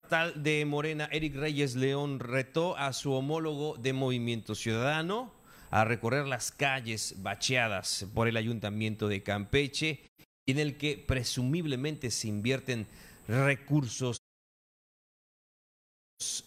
[0.09, 5.33] de Morena, Eric Reyes León, retó a su homólogo de Movimiento Ciudadano,
[5.71, 10.01] a recorrer las calles bacheadas por el ayuntamiento de Campeche,
[10.47, 12.87] en el que presumiblemente se invierten
[13.29, 14.16] recursos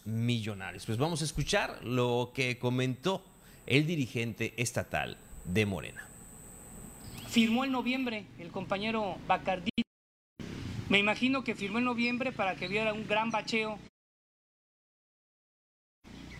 [0.04, 0.84] millonarios.
[0.84, 3.24] Pues vamos a escuchar lo que comentó
[3.66, 6.04] el dirigente estatal de Morena.
[7.28, 9.70] Firmó en noviembre el compañero Bacardí.
[10.88, 13.78] Me imagino que firmó en noviembre para que hubiera un gran bacheo.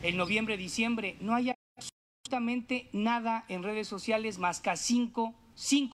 [0.03, 1.55] En noviembre, diciembre, no haya
[2.93, 5.93] nada en redes sociales más que cinco, cinco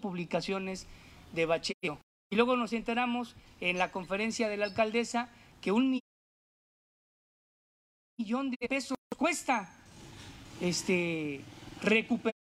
[0.00, 0.86] publicaciones
[1.32, 2.00] de bacheo.
[2.30, 5.28] Y luego nos enteramos en la conferencia de la alcaldesa
[5.60, 6.00] que un
[8.18, 9.76] millón de pesos cuesta
[10.60, 11.40] este,
[11.82, 12.35] recuperar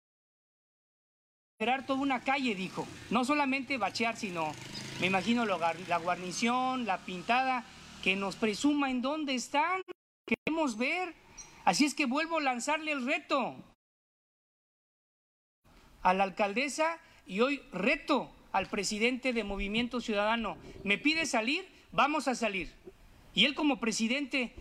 [1.86, 2.88] toda una calle, dijo.
[3.10, 4.52] No solamente bachear, sino,
[5.00, 7.66] me imagino, la guarnición, la pintada,
[8.04, 9.82] que nos presuma en dónde están.
[10.26, 11.14] Queremos ver
[11.66, 13.56] Así es que vuelvo a lanzarle el reto
[16.02, 20.58] a la alcaldesa y hoy reto al presidente de Movimiento Ciudadano.
[20.84, 21.66] ¿Me pide salir?
[21.92, 22.74] Vamos a salir.
[23.34, 24.54] Y él como presidente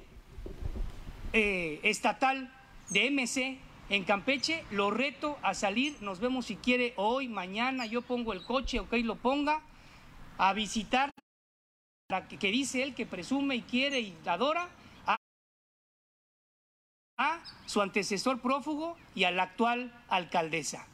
[1.33, 2.53] eh, estatal
[2.91, 3.59] de MC
[3.93, 6.01] en Campeche, lo reto a salir.
[6.01, 7.85] Nos vemos si quiere hoy, mañana.
[7.85, 9.61] Yo pongo el coche, ok, lo ponga,
[10.39, 11.11] a visitar
[12.29, 14.71] que, que dice él que presume y quiere y adora
[17.67, 20.89] su antecesor prófugo y a la actual alcaldesa.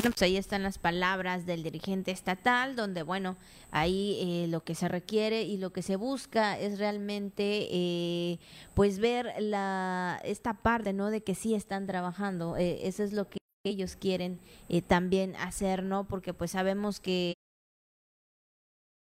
[0.00, 3.36] Bueno, pues ahí están las palabras del dirigente estatal, donde, bueno,
[3.70, 8.38] ahí eh, lo que se requiere y lo que se busca es realmente, eh,
[8.72, 11.10] pues, ver la esta parte, ¿no?
[11.10, 12.56] De que sí están trabajando.
[12.56, 14.40] Eh, eso es lo que ellos quieren
[14.86, 16.04] también hacer, ¿no?
[16.08, 17.34] Porque, pues, sabemos que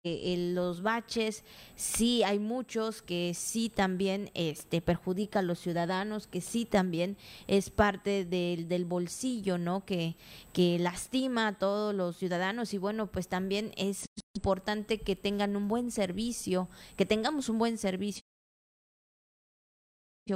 [0.07, 6.41] en los baches sí hay muchos que sí también este perjudica a los ciudadanos que
[6.41, 7.17] sí también
[7.47, 10.17] es parte del, del bolsillo no que
[10.53, 15.69] que lastima a todos los ciudadanos y bueno pues también es importante que tengan un
[15.69, 18.26] buen servicio que tengamos un buen servicio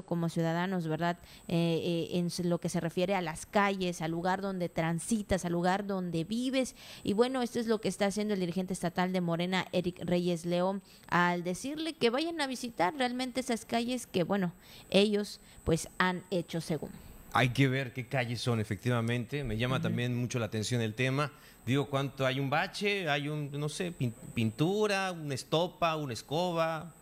[0.04, 1.18] como ciudadanos, ¿verdad?
[1.48, 5.52] Eh, eh, en lo que se refiere a las calles, al lugar donde transitas, al
[5.52, 6.76] lugar donde vives.
[7.02, 10.46] Y bueno, esto es lo que está haciendo el dirigente estatal de Morena, Eric Reyes
[10.46, 14.52] León, al decirle que vayan a visitar realmente esas calles que, bueno,
[14.90, 16.90] ellos pues han hecho según.
[17.32, 19.42] Hay que ver qué calles son, efectivamente.
[19.42, 21.32] Me llama también mucho la atención el tema.
[21.66, 23.08] Digo, ¿cuánto hay un bache?
[23.08, 23.92] Hay un, no sé,
[24.34, 26.94] pintura, una estopa, una escoba,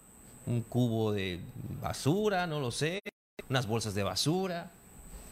[0.48, 1.40] un cubo de
[1.80, 3.00] basura, no lo sé,
[3.48, 4.70] unas bolsas de basura,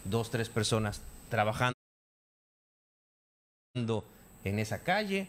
[0.05, 1.01] dos, tres personas
[1.31, 1.75] trabajando
[4.45, 5.29] en esa calle.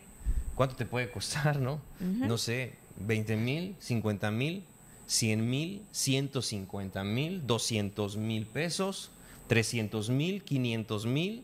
[0.55, 1.79] ¿Cuánto te puede costar, no?
[1.99, 4.63] No sé, 20 mil, 50 mil,
[5.05, 9.11] 100 mil, 150 mil, 200 mil pesos,
[9.47, 11.43] 300 mil, 500 mil,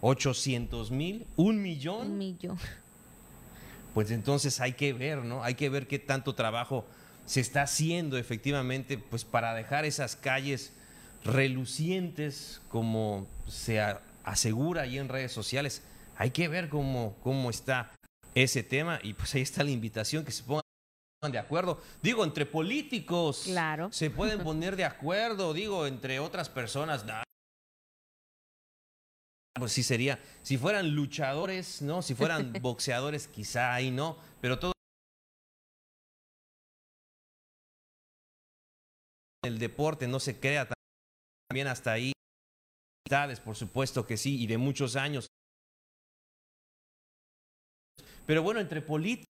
[0.00, 2.06] 800 mil, un millón.
[2.06, 2.58] Un millón.
[3.94, 5.42] Pues entonces hay que ver, ¿no?
[5.44, 6.84] Hay que ver qué tanto trabajo
[7.26, 10.72] se está haciendo efectivamente, pues para dejar esas calles
[11.24, 13.80] relucientes como se
[14.24, 15.82] asegura ahí en redes sociales.
[16.16, 17.90] Hay que ver cómo, cómo está
[18.34, 20.62] ese tema y pues ahí está la invitación que se pongan
[21.30, 21.82] de acuerdo.
[22.02, 23.90] Digo, entre políticos claro.
[23.92, 27.04] se pueden poner de acuerdo, digo, entre otras personas.
[29.58, 32.02] Pues sí sería, si fueran luchadores, ¿no?
[32.02, 34.75] Si fueran boxeadores, quizá ahí no, pero todo
[39.46, 40.68] el deporte no se crea
[41.48, 42.12] también hasta ahí.
[43.44, 45.28] Por supuesto que sí, y de muchos años.
[48.26, 49.28] Pero bueno, entre políticos,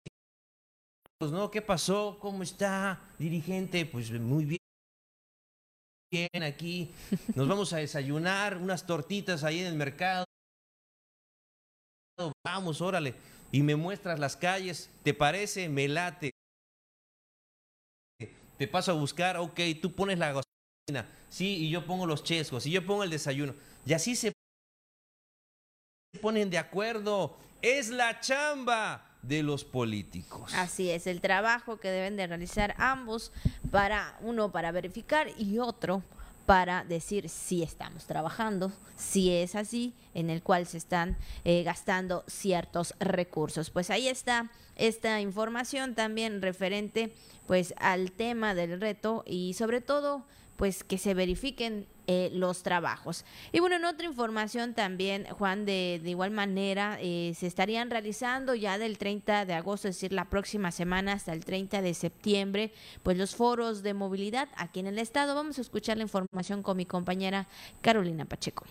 [1.21, 1.51] ¿no?
[1.51, 2.19] ¿Qué pasó?
[2.21, 3.85] ¿Cómo está, dirigente?
[3.87, 4.61] Pues muy bien.
[6.13, 6.93] Bien, aquí
[7.35, 10.25] nos vamos a desayunar, unas tortitas ahí en el mercado.
[12.47, 13.17] Vamos, órale.
[13.51, 15.69] Y me muestras las calles, ¿te parece?
[15.69, 16.31] Me late.
[18.59, 22.67] Te paso a buscar, ok, tú pones la gasolina, sí, y yo pongo los chescos,
[22.67, 23.55] y yo pongo el desayuno.
[23.85, 24.33] Y así se
[26.21, 27.37] ponen de acuerdo.
[27.63, 30.53] Es la chamba de los políticos.
[30.55, 33.33] Así es, el trabajo que deben de realizar ambos
[33.71, 36.03] para uno para verificar y otro
[36.47, 42.25] para decir si estamos trabajando, si es así, en el cual se están eh, gastando
[42.27, 43.71] ciertos recursos.
[43.71, 47.15] Pues ahí está esta información también referente
[47.47, 50.25] pues al tema del reto y sobre todo
[50.57, 53.25] pues que se verifiquen eh, los trabajos.
[53.51, 58.55] Y bueno, en otra información también, Juan, de, de igual manera, eh, se estarían realizando
[58.55, 62.73] ya del 30 de agosto, es decir, la próxima semana hasta el 30 de septiembre,
[63.03, 65.35] pues los foros de movilidad aquí en el estado.
[65.35, 67.49] Vamos a escuchar la información con mi compañera
[67.81, 68.65] Carolina Pacheco.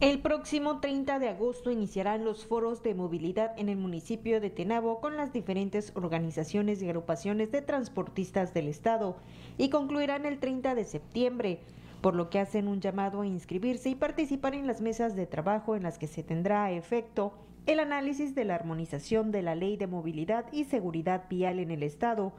[0.00, 5.00] El próximo 30 de agosto iniciarán los foros de movilidad en el municipio de Tenabo
[5.00, 9.16] con las diferentes organizaciones y agrupaciones de transportistas del estado
[9.56, 11.58] y concluirán el 30 de septiembre,
[12.00, 15.74] por lo que hacen un llamado a inscribirse y participar en las mesas de trabajo
[15.74, 17.32] en las que se tendrá efecto
[17.66, 21.82] el análisis de la armonización de la Ley de Movilidad y Seguridad Vial en el
[21.82, 22.32] estado.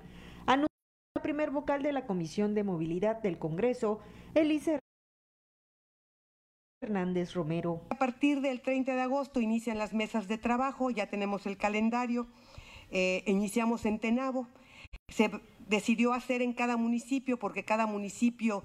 [0.46, 0.70] Anunció
[1.18, 4.00] el primer vocal de la Comisión de Movilidad del Congreso,
[4.34, 4.80] Elise
[6.82, 7.82] Hernández Romero.
[7.90, 12.28] A partir del 30 de agosto inician las mesas de trabajo, ya tenemos el calendario,
[12.90, 14.48] eh, iniciamos en Tenabo.
[15.10, 15.30] Se
[15.68, 18.64] decidió hacer en cada municipio porque cada municipio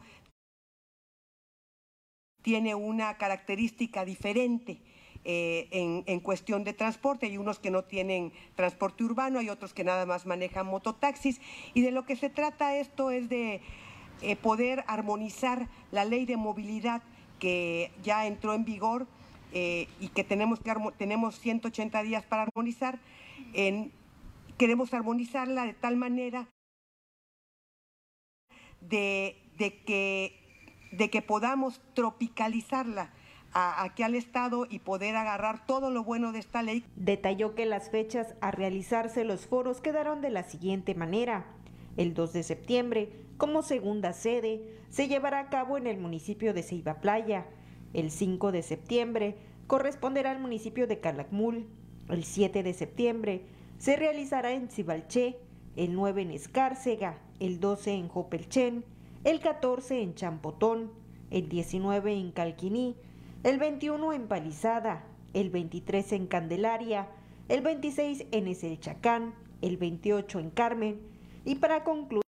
[2.42, 4.80] tiene una característica diferente.
[5.26, 7.24] Eh, en, cuestión de transporte.
[7.24, 11.40] Hay unos que no tienen transporte urbano, hay otros que nada más manejan mototaxis.
[11.72, 13.62] Y de lo que se trata esto es de
[14.20, 17.02] eh, poder armonizar la ley de movilidad
[17.44, 19.06] que ya entró en vigor
[19.52, 22.98] eh, y que tenemos, que tenemos 180 días para armonizar,
[24.56, 26.48] queremos armonizarla de tal manera
[28.80, 30.40] de, de, que,
[30.92, 33.12] de que podamos tropicalizarla
[33.52, 36.82] aquí al Estado y poder agarrar todo lo bueno de esta ley.
[36.96, 41.44] Detalló que las fechas a realizarse los foros quedaron de la siguiente manera.
[41.98, 46.62] El 2 de septiembre, como segunda sede, se llevará a cabo en el municipio de
[46.62, 47.44] Ceiba Playa.
[47.92, 49.36] El 5 de septiembre
[49.66, 51.66] corresponderá al municipio de Calakmul.
[52.08, 53.42] El 7 de septiembre
[53.76, 55.36] se realizará en Cibalché,
[55.76, 58.82] el 9 en Escárcega, el 12 en Jopelchen,
[59.24, 60.90] el 14 en Champotón,
[61.30, 62.96] el 19 en Calquiní,
[63.42, 67.08] el 21 en Palizada, el 23 en Candelaria,
[67.50, 70.98] el 26 en Eselchacán, el 28 en Carmen
[71.44, 72.24] y para concluir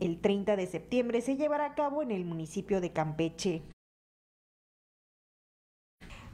[0.00, 3.62] el 30 de septiembre se llevará a cabo en el municipio de Campeche.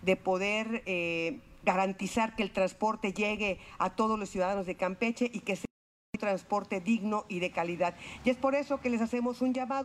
[0.02, 5.40] De poder eh, garantizar que el transporte llegue a todos los ciudadanos de Campeche y
[5.40, 5.66] que sea
[6.14, 7.96] un transporte digno y de calidad.
[8.24, 9.84] Y es por eso que les hacemos un llamado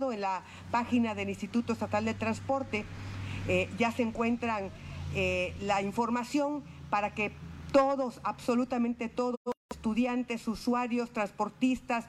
[0.00, 2.84] en la página del Instituto Estatal de Transporte.
[3.48, 4.70] Eh, ya se encuentran
[5.14, 7.32] eh, la información para que
[7.72, 9.36] todos, absolutamente todos,
[9.82, 12.06] estudiantes, usuarios, transportistas,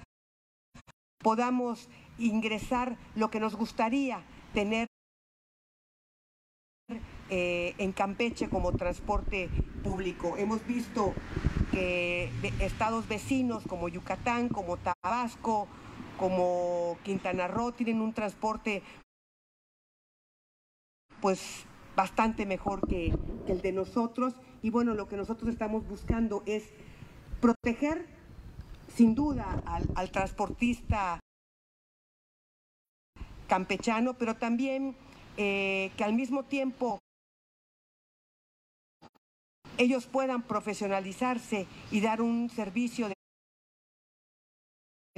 [1.18, 4.22] podamos ingresar lo que nos gustaría
[4.54, 4.86] tener
[7.32, 9.50] eh, en Campeche como transporte
[9.84, 10.38] público.
[10.38, 11.16] Hemos visto
[11.72, 15.68] que estados vecinos como Yucatán, como Tabasco,
[16.20, 18.84] como Quintana Roo tienen un transporte
[21.22, 21.66] pues
[21.96, 23.18] bastante mejor que,
[23.48, 24.36] el de nosotros.
[24.62, 26.72] Y bueno, lo que nosotros estamos buscando es
[27.44, 28.06] proteger
[28.88, 29.62] sin duda
[29.96, 31.20] al, transportista
[33.50, 34.96] campechano, pero también
[35.36, 37.00] eh, que al mismo tiempo
[39.78, 43.14] ellos puedan profesionalizarse y dar un servicio de,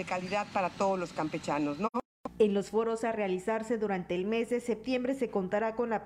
[0.07, 1.89] calidad para todos los campechanos, ¿no?
[2.39, 6.03] En los foros a realizarse durante el mes de septiembre se contará con la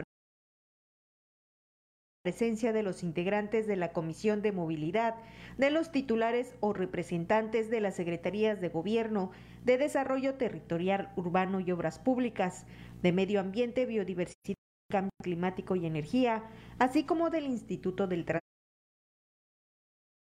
[2.30, 5.16] presencia de los integrantes de la Comisión de Movilidad,
[5.58, 9.32] de los titulares o representantes de las Secretarías de Gobierno,
[9.66, 12.68] de Desarrollo Territorial Urbano y Obras Públicas,
[13.02, 14.54] de Medio Ambiente, Biodiversidad,
[14.92, 16.44] Cambio Climático y Energía,
[16.78, 18.28] así como del Instituto del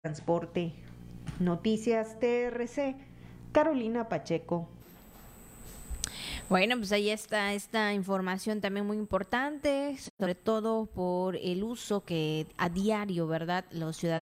[0.02, 0.74] Transporte.
[1.40, 2.94] Noticias TRC,
[3.52, 4.68] Carolina Pacheco.
[6.48, 12.46] Bueno, pues ahí está esta información también muy importante, sobre todo por el uso que
[12.56, 13.64] a diario, ¿verdad?
[13.72, 14.22] Los ciudadanos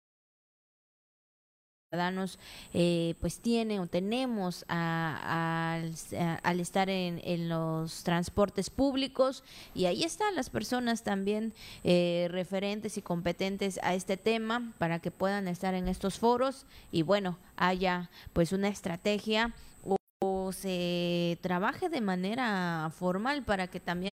[2.73, 5.93] eh, pues tienen o tenemos al
[6.59, 9.43] estar en, los transportes públicos
[9.75, 11.53] y ahí están las personas también
[11.83, 17.03] eh, referentes y competentes a este tema para que puedan estar en estos foros y
[17.03, 19.53] bueno haya pues una estrategia
[20.19, 24.11] o se trabaje de manera formal para que también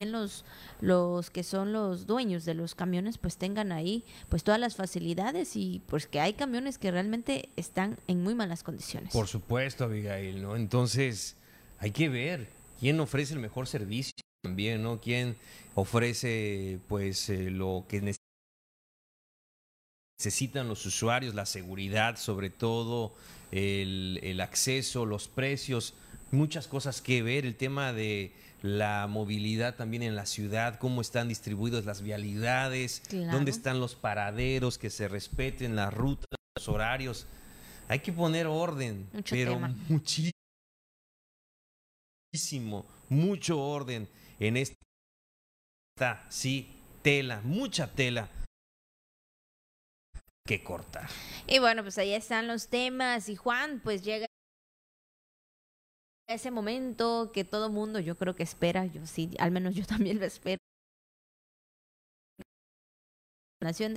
[0.00, 0.44] los
[0.80, 5.54] los que son los dueños de los camiones pues tengan ahí pues todas las facilidades
[5.54, 9.12] y pues que hay camiones que realmente están en muy malas condiciones.
[9.12, 10.56] Por supuesto, Abigail, ¿no?
[10.56, 11.36] Entonces,
[11.78, 12.48] hay que ver
[12.80, 15.00] quién ofrece el mejor servicio también, ¿no?
[15.00, 15.36] Quién
[15.74, 18.16] ofrece pues eh, lo que
[20.18, 23.14] necesitan los usuarios, la seguridad sobre todo,
[23.52, 25.94] el, acceso, los precios,
[26.30, 28.32] muchas cosas que ver, el tema de
[28.62, 34.78] la movilidad también en la ciudad, cómo están distribuidas las vialidades, dónde están los paraderos,
[34.78, 36.26] que se respeten las rutas,
[36.56, 37.26] los horarios.
[37.88, 39.60] Hay que poner orden, pero
[42.32, 44.08] muchísimo, mucho orden
[44.40, 44.76] en esta,
[46.30, 46.70] sí,
[47.02, 48.30] tela, mucha tela
[50.46, 51.08] que cortar.
[51.46, 54.26] Y bueno, pues ahí están los temas y Juan, pues llega
[56.28, 60.18] ese momento que todo mundo yo creo que espera, yo sí, al menos yo también
[60.18, 60.58] lo espero.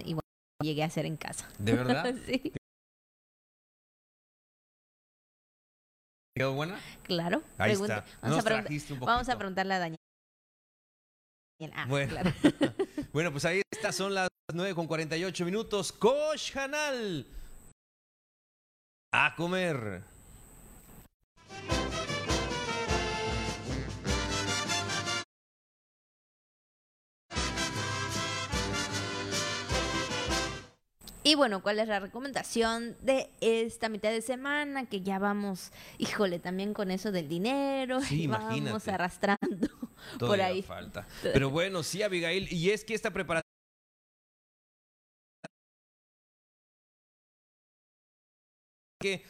[0.03, 0.21] Y bueno,
[0.61, 1.49] llegué a hacer en casa.
[1.57, 2.13] ¿De verdad?
[2.25, 2.53] sí.
[6.35, 6.77] ¿Quedó buena?
[7.03, 7.41] Claro.
[7.57, 8.05] Ahí está.
[8.21, 8.65] Vamos, a,
[8.99, 9.99] vamos a preguntarle a Daniel.
[11.73, 12.11] Ah, bueno.
[12.11, 12.33] Claro.
[13.15, 15.93] bueno, pues ahí estas son las 9 con 48 minutos.
[15.93, 17.25] Kosh Hanal.
[19.13, 20.03] A comer.
[31.23, 34.87] Y bueno, ¿cuál es la recomendación de esta mitad de semana?
[34.89, 39.69] Que ya vamos, híjole, también con eso del dinero, y vamos arrastrando
[40.19, 40.61] por ahí.
[40.61, 41.07] falta.
[41.21, 43.43] Pero bueno, sí, Abigail, y es que esta preparación
[48.99, 49.23] que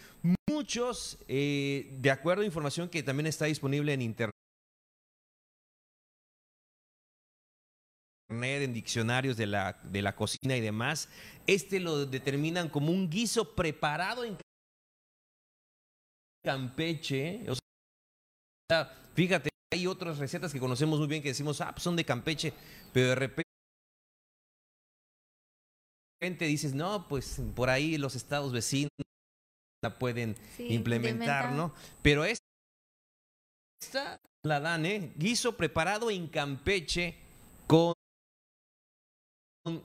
[0.50, 4.32] muchos, eh, de acuerdo a información que también está disponible en internet,
[8.30, 11.10] en diccionarios de la, de la cocina y demás,
[11.48, 14.38] este lo determinan como un guiso preparado en
[16.44, 17.44] Campeche.
[17.50, 17.56] O
[18.70, 22.06] sea, fíjate, hay otras recetas que conocemos muy bien que decimos, ah, pues son de
[22.06, 22.54] Campeche,
[22.94, 23.46] pero de repente
[26.40, 28.90] dices, no, pues por ahí los estados vecinos
[29.84, 31.74] la pueden implementar, ¿no?
[32.02, 32.42] Pero esta
[34.44, 35.12] la dan, ¿eh?
[35.16, 37.18] Guiso preparado en Campeche
[37.68, 37.94] con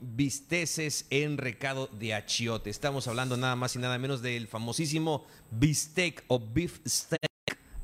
[0.00, 2.70] bisteces en recado de achiote.
[2.70, 7.29] Estamos hablando nada más y nada menos del famosísimo bistec o beef steak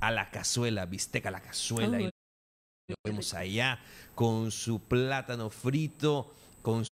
[0.06, 2.00] a la cazuela, bistec a la cazuela.
[2.00, 3.80] y lo vemos allá
[4.14, 6.32] con su plátano frito,
[6.62, 6.86] con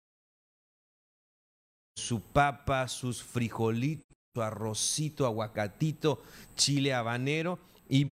[1.99, 6.23] su papa, sus frijolitos, su arrocito, aguacatito,
[6.57, 7.59] chile habanero
[7.89, 8.09] y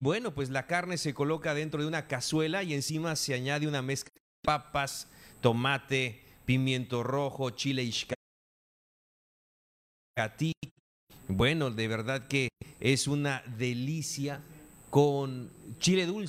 [0.00, 3.82] bueno, pues la carne se coloca dentro de una cazuela y encima se añade una
[3.82, 4.12] mezcla
[4.44, 5.08] papas,
[5.40, 8.16] tomate, pimiento rojo, chile ishkati.
[11.34, 14.42] Bueno, de verdad que es una delicia
[14.90, 16.28] con chile dulce,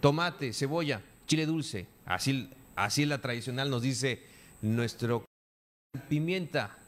[0.00, 1.86] tomate, cebolla, chile dulce.
[2.06, 4.24] Así, así la tradicional nos dice
[4.62, 5.26] nuestro
[6.08, 6.78] pimienta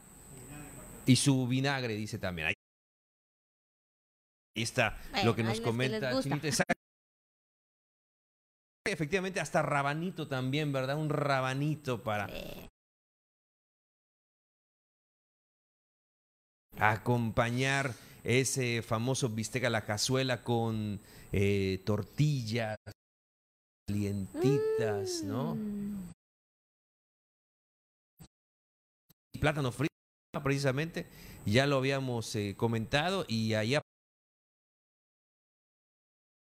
[1.05, 2.53] y su vinagre, dice también.
[4.55, 6.13] está lo que nos comenta
[8.85, 10.97] Efectivamente, hasta rabanito también, ¿verdad?
[10.97, 12.27] Un rabanito para
[16.77, 17.93] acompañar
[18.23, 20.99] ese famoso bistec a la cazuela con
[21.31, 22.77] eh, tortillas
[23.87, 25.57] calientitas, ¿no?
[29.39, 29.89] Plátano frito,
[30.41, 31.05] precisamente,
[31.45, 33.75] ya lo habíamos eh, comentado y ahí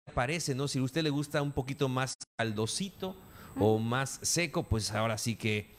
[0.08, 0.68] aparece, ¿no?
[0.68, 3.16] Si a usted le gusta un poquito más caldosito
[3.58, 5.73] o más seco, pues ahora sí que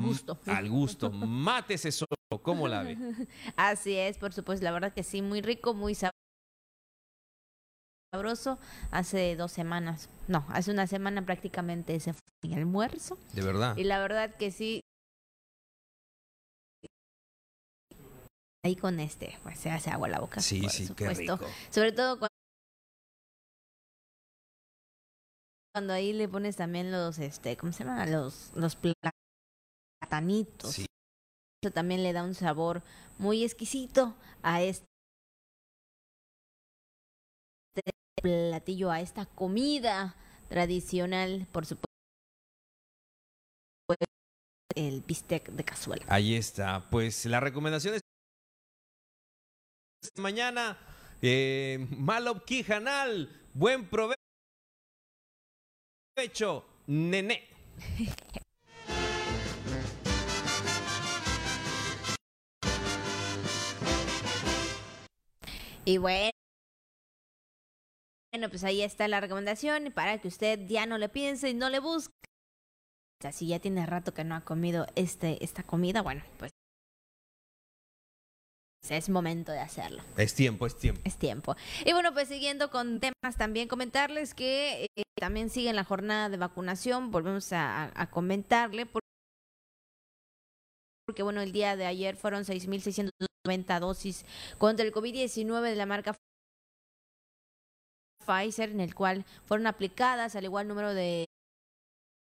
[0.00, 0.38] gusto.
[0.46, 1.10] Al gusto.
[1.10, 2.08] Mátese solo.
[2.42, 2.96] ¿Cómo la ve?
[3.56, 4.64] Así es, por supuesto.
[4.64, 5.96] La verdad que sí, muy rico, muy
[8.12, 8.58] sabroso.
[8.90, 13.18] Hace dos semanas, no, hace una semana prácticamente se fue en almuerzo.
[13.32, 13.76] De verdad.
[13.76, 14.80] Y la verdad que sí.
[18.64, 20.40] Ahí con este, pues se hace agua la boca.
[20.40, 21.38] Sí, sí, qué rico.
[21.70, 22.30] Sobre todo cuando
[25.72, 28.76] cuando ahí le pones también los este cómo se llama los los
[30.10, 30.78] platanitos.
[30.78, 32.82] Eso también le da un sabor
[33.18, 34.84] muy exquisito a este
[38.20, 40.16] platillo, a esta comida
[40.48, 41.86] tradicional, por supuesto.
[44.76, 46.04] El bistec de cazuela.
[46.08, 46.88] Ahí está.
[46.90, 48.02] Pues la recomendación es
[50.16, 50.78] mañana.
[51.20, 53.28] Eh, Malop Kijanal.
[53.52, 54.16] Buen provecho.
[56.86, 57.48] Nene.
[65.90, 66.30] Y bueno,
[68.32, 71.68] bueno, pues ahí está la recomendación para que usted ya no le piense y no
[71.68, 72.14] le busque.
[73.18, 76.52] O sea, si ya tiene rato que no ha comido este, esta comida, bueno, pues
[78.88, 80.00] es momento de hacerlo.
[80.16, 81.00] Es tiempo, es tiempo.
[81.04, 81.56] Es tiempo.
[81.84, 86.36] Y bueno, pues siguiendo con temas, también comentarles que eh, también sigue la jornada de
[86.36, 87.10] vacunación.
[87.10, 88.86] Volvemos a, a comentarle
[91.10, 94.24] porque bueno, el día de ayer fueron 6.690 dosis
[94.58, 96.16] contra el COVID-19 de la marca
[98.24, 101.26] Pfizer, en el cual fueron aplicadas al igual número de,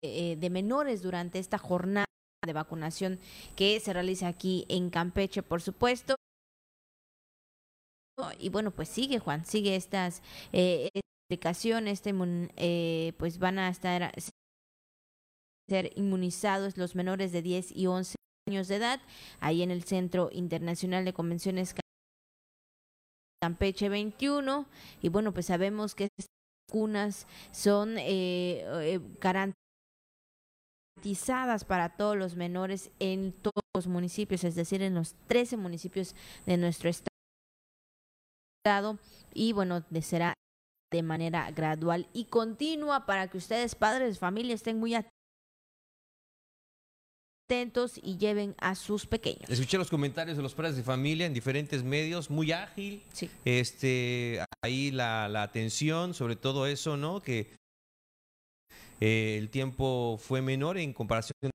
[0.03, 2.05] eh, de menores durante esta jornada
[2.45, 3.17] de vacunación
[3.55, 6.15] que se realiza aquí en Campeche, por supuesto.
[8.39, 10.21] Y bueno, pues sigue Juan, sigue estas
[10.51, 12.13] eh, este,
[12.57, 14.11] eh, pues van a estar
[15.69, 18.14] ser inmunizados los menores de 10 y 11
[18.47, 19.01] años de edad,
[19.39, 21.73] ahí en el Centro Internacional de Convenciones
[23.41, 24.67] Campeche 21.
[25.01, 26.27] Y bueno, pues sabemos que estas
[26.69, 29.55] vacunas son eh, eh, garantizadas
[31.65, 36.13] para todos los menores en todos los municipios, es decir, en los 13 municipios
[36.45, 36.91] de nuestro
[38.63, 38.99] estado.
[39.33, 40.35] Y bueno, será
[40.93, 45.14] de manera gradual y continua para que ustedes, padres, de familia, estén muy atentos
[47.45, 49.49] atentos y lleven a sus pequeños.
[49.49, 53.03] Escuché los comentarios de los padres de familia en diferentes medios, muy ágil.
[53.13, 53.29] Sí.
[53.45, 57.21] Este, ahí la, la atención, sobre todo eso, ¿no?
[57.21, 57.55] Que
[58.99, 61.51] eh, el tiempo fue menor en comparación con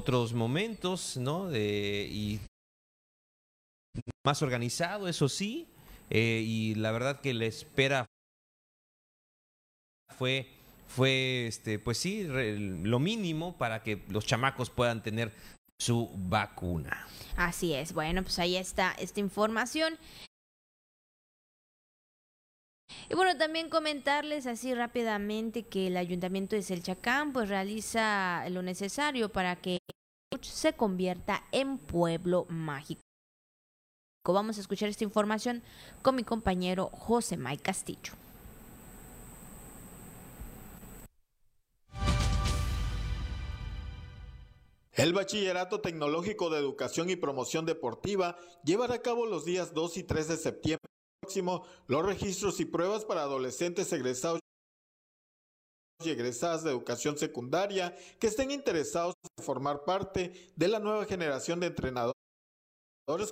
[0.00, 1.48] otros momentos, ¿no?
[1.48, 2.40] De, y
[4.24, 5.68] más organizado, eso sí.
[6.10, 8.06] Eh, y la verdad que la espera
[10.16, 10.55] fue
[10.86, 15.32] fue, este, pues sí, lo mínimo para que los chamacos puedan tener
[15.78, 17.06] su vacuna.
[17.36, 17.92] Así es.
[17.92, 19.98] Bueno, pues ahí está esta información.
[23.08, 29.28] Y bueno, también comentarles así rápidamente que el Ayuntamiento de Selchacán pues realiza lo necesario
[29.28, 29.78] para que
[30.40, 33.00] se convierta en pueblo mágico.
[34.26, 35.62] Vamos a escuchar esta información
[36.02, 38.14] con mi compañero José May Castillo.
[44.96, 50.02] El Bachillerato Tecnológico de Educación y Promoción Deportiva llevará a cabo los días 2 y
[50.04, 50.86] 3 de septiembre
[51.20, 54.40] próximo los registros y pruebas para adolescentes egresados
[56.02, 61.60] y egresadas de educación secundaria que estén interesados en formar parte de la nueva generación
[61.60, 62.14] de entrenadores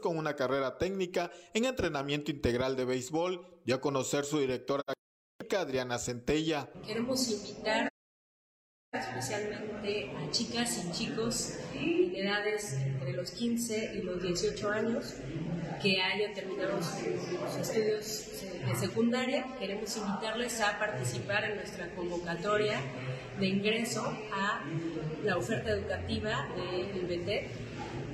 [0.02, 4.82] con una carrera técnica en entrenamiento integral de béisbol, dio a conocer su directora
[5.56, 6.68] Adriana Centella.
[8.98, 15.14] Especialmente a chicas y chicos en edades entre los 15 y los 18 años
[15.82, 18.30] que hayan terminado sus, estudios
[18.66, 19.46] de secundaria.
[19.58, 22.80] Queremos invitarles a participar en nuestra convocatoria
[23.38, 24.62] de ingreso a
[25.24, 27.28] la oferta educativa del BT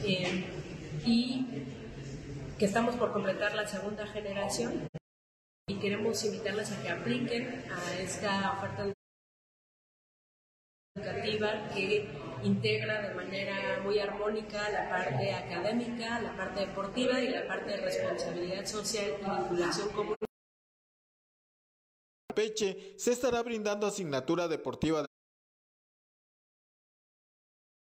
[0.04, 0.44] eh,
[1.04, 1.46] y
[2.58, 4.88] que estamos por completar la segunda generación
[5.68, 8.99] y queremos invitarles a que apliquen a esta oferta educativa
[11.74, 12.08] que
[12.42, 17.76] integra de manera muy armónica la parte académica, la parte deportiva y la parte de
[17.78, 20.26] responsabilidad social y vinculación comunitaria.
[22.34, 25.04] Peche se estará brindando asignatura deportiva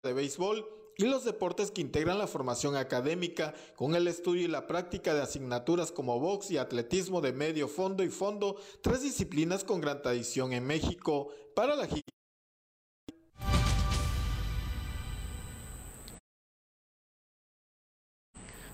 [0.02, 4.66] de béisbol y los deportes que integran la formación académica con el estudio y la
[4.66, 9.80] práctica de asignaturas como box y atletismo de medio fondo y fondo, tres disciplinas con
[9.80, 11.32] gran tradición en México.
[11.54, 11.86] Para la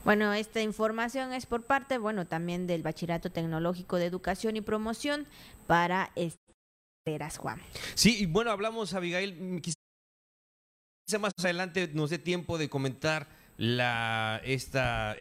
[0.06, 5.26] Bueno, esta información es por parte, bueno, también del Bachillerato Tecnológico de Educación y Promoción
[5.66, 7.60] para Esteras, Juan.
[7.96, 13.26] Sí, y bueno, hablamos, Abigail, quizá más adelante nos dé tiempo de comentar
[13.56, 15.16] la esta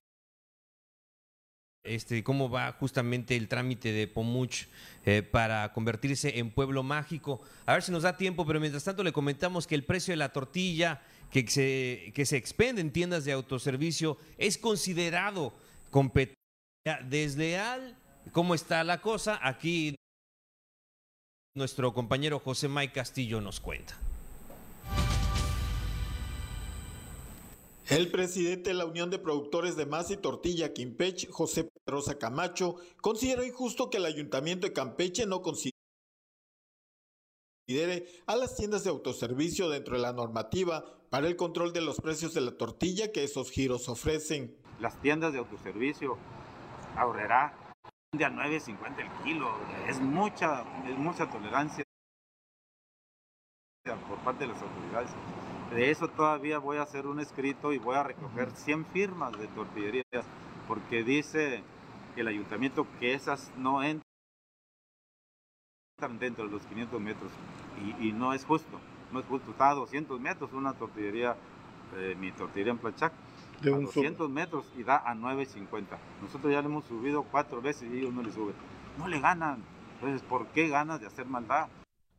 [1.83, 4.67] este, cómo va justamente el trámite de Pomuch
[5.05, 7.41] eh, para convertirse en pueblo mágico.
[7.65, 10.17] A ver si nos da tiempo, pero mientras tanto le comentamos que el precio de
[10.17, 11.01] la tortilla
[11.31, 15.53] que se, que se expende en tiendas de autoservicio es considerado
[15.89, 16.37] competencia
[17.09, 17.97] desleal.
[18.31, 19.39] ¿Cómo está la cosa?
[19.41, 19.95] Aquí
[21.55, 23.97] nuestro compañero José May Castillo nos cuenta.
[27.89, 32.77] El presidente de la Unión de Productores de Masa y Tortilla Quimpech, José Pedrosa Camacho,
[32.99, 35.74] consideró injusto que el Ayuntamiento de Campeche no considere
[38.27, 42.33] a las tiendas de autoservicio dentro de la normativa para el control de los precios
[42.35, 44.55] de la tortilla que esos giros ofrecen.
[44.79, 46.17] Las tiendas de autoservicio
[46.95, 47.57] ahorrará
[48.11, 49.49] de a 9.50 el kilo.
[49.87, 51.83] Es mucha, es mucha tolerancia
[54.07, 55.09] por parte de las autoridades.
[55.71, 59.47] De eso todavía voy a hacer un escrito y voy a recoger 100 firmas de
[59.47, 60.25] tortillerías,
[60.67, 61.63] porque dice
[62.15, 64.03] el ayuntamiento que esas no entran
[66.19, 67.31] dentro de los 500 metros
[67.99, 68.79] y, no es justo,
[69.11, 69.51] no es justo.
[69.51, 71.35] Está a 200 metros una tortillería,
[71.97, 73.13] eh, mi tortillería en Plachac,
[73.61, 75.97] de a 200 metros y da a 9.50.
[76.21, 78.55] Nosotros ya le hemos subido cuatro veces y ellos no le suben.
[78.97, 79.63] No le ganan.
[79.95, 81.67] Entonces, ¿por qué ganas de hacer maldad?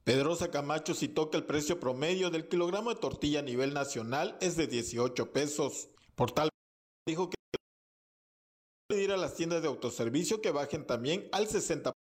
[0.04, 4.56] Pedrosa Camacho citó que el precio promedio del kilogramo de tortilla a nivel nacional es
[4.56, 5.88] de 18 pesos.
[6.14, 6.48] Por tal
[7.06, 7.36] dijo que
[8.88, 11.92] pedir a las tiendas de autoservicio que bajen también al 60%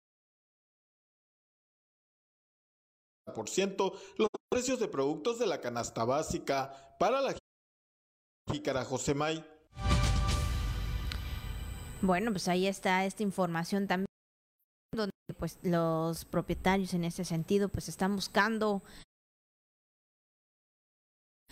[3.26, 7.34] los precios de productos de la canasta básica para la
[8.50, 9.44] jícara José May.
[12.02, 14.06] Bueno, pues ahí está esta información también
[14.94, 18.82] donde pues los propietarios en ese sentido pues están buscando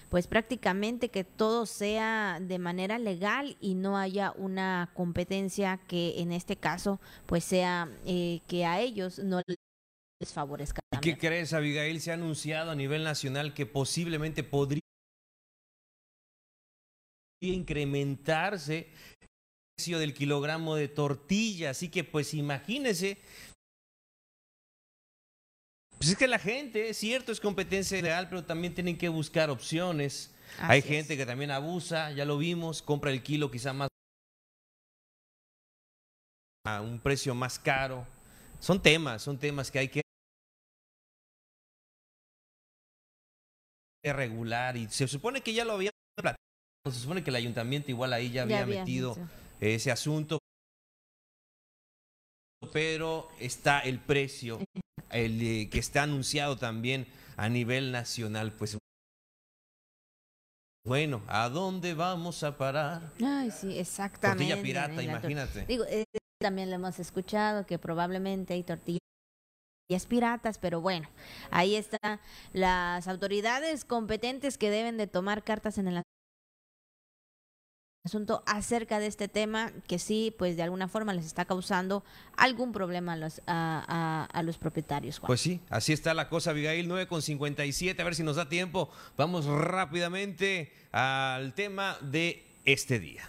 [0.08, 6.30] pues prácticamente que todo sea de manera legal y no haya una competencia que en
[6.30, 9.42] este caso pues sea eh, que a ellos no
[10.20, 10.80] les favorezca.
[10.92, 12.00] ¿Y qué crees, Abigail?
[12.00, 14.80] Se ha anunciado a nivel nacional que posiblemente podría
[17.42, 18.88] incrementarse
[19.20, 19.28] el
[19.76, 21.70] precio del kilogramo de tortilla.
[21.70, 23.18] Así que, pues imagínese.
[25.98, 29.50] Pues es que la gente, es cierto, es competencia real, pero también tienen que buscar
[29.50, 30.34] opciones.
[30.58, 33.88] Hay gente que también abusa, ya lo vimos, compra el kilo quizá más
[36.66, 38.06] a un precio más caro.
[38.58, 40.03] Son temas, son temas que hay que
[44.12, 45.90] regular y se supone que ya lo había
[46.92, 49.16] se supone que el ayuntamiento igual ahí ya había, metido
[49.58, 50.38] ese asunto,
[52.72, 54.58] pero está el precio,
[55.10, 58.76] el eh, que está anunciado también a nivel nacional, pues
[60.86, 63.14] bueno, ¿a dónde vamos a parar?
[63.24, 64.44] Ay, sí, exactamente.
[64.44, 65.64] Tortilla pirata, imagínate.
[65.64, 66.04] Digo, eh,
[66.38, 69.03] también lo hemos escuchado que probablemente hay tortillas
[70.08, 71.08] piratas, pero bueno,
[71.50, 72.20] ahí están
[72.52, 76.02] las autoridades competentes que deben de tomar cartas en el
[78.06, 82.02] asunto acerca de este tema que sí, pues de alguna forma les está causando
[82.36, 85.20] algún problema a los, a, a, los propietarios.
[85.20, 88.48] Pues sí, así está la cosa, Abigail, 9 con 57, a ver si nos da
[88.48, 88.90] tiempo.
[89.16, 93.28] Vamos rápidamente al tema de este día.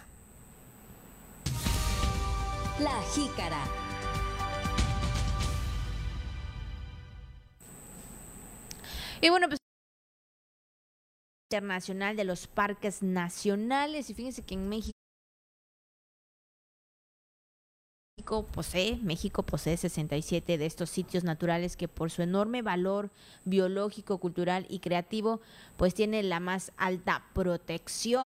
[2.80, 3.85] La jícara.
[9.26, 9.58] Y bueno, pues
[11.50, 14.92] internacional de los parques nacionales y fíjense que en México
[18.52, 23.10] posee, México posee 67 de estos sitios naturales que por su enorme valor
[23.44, 25.40] biológico, cultural y creativo,
[25.76, 28.22] pues tiene la más alta protección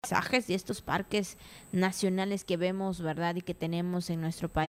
[0.00, 1.36] paisajes y estos parques
[1.72, 3.34] nacionales que vemos, ¿verdad?
[3.36, 4.73] Y que tenemos en nuestro país.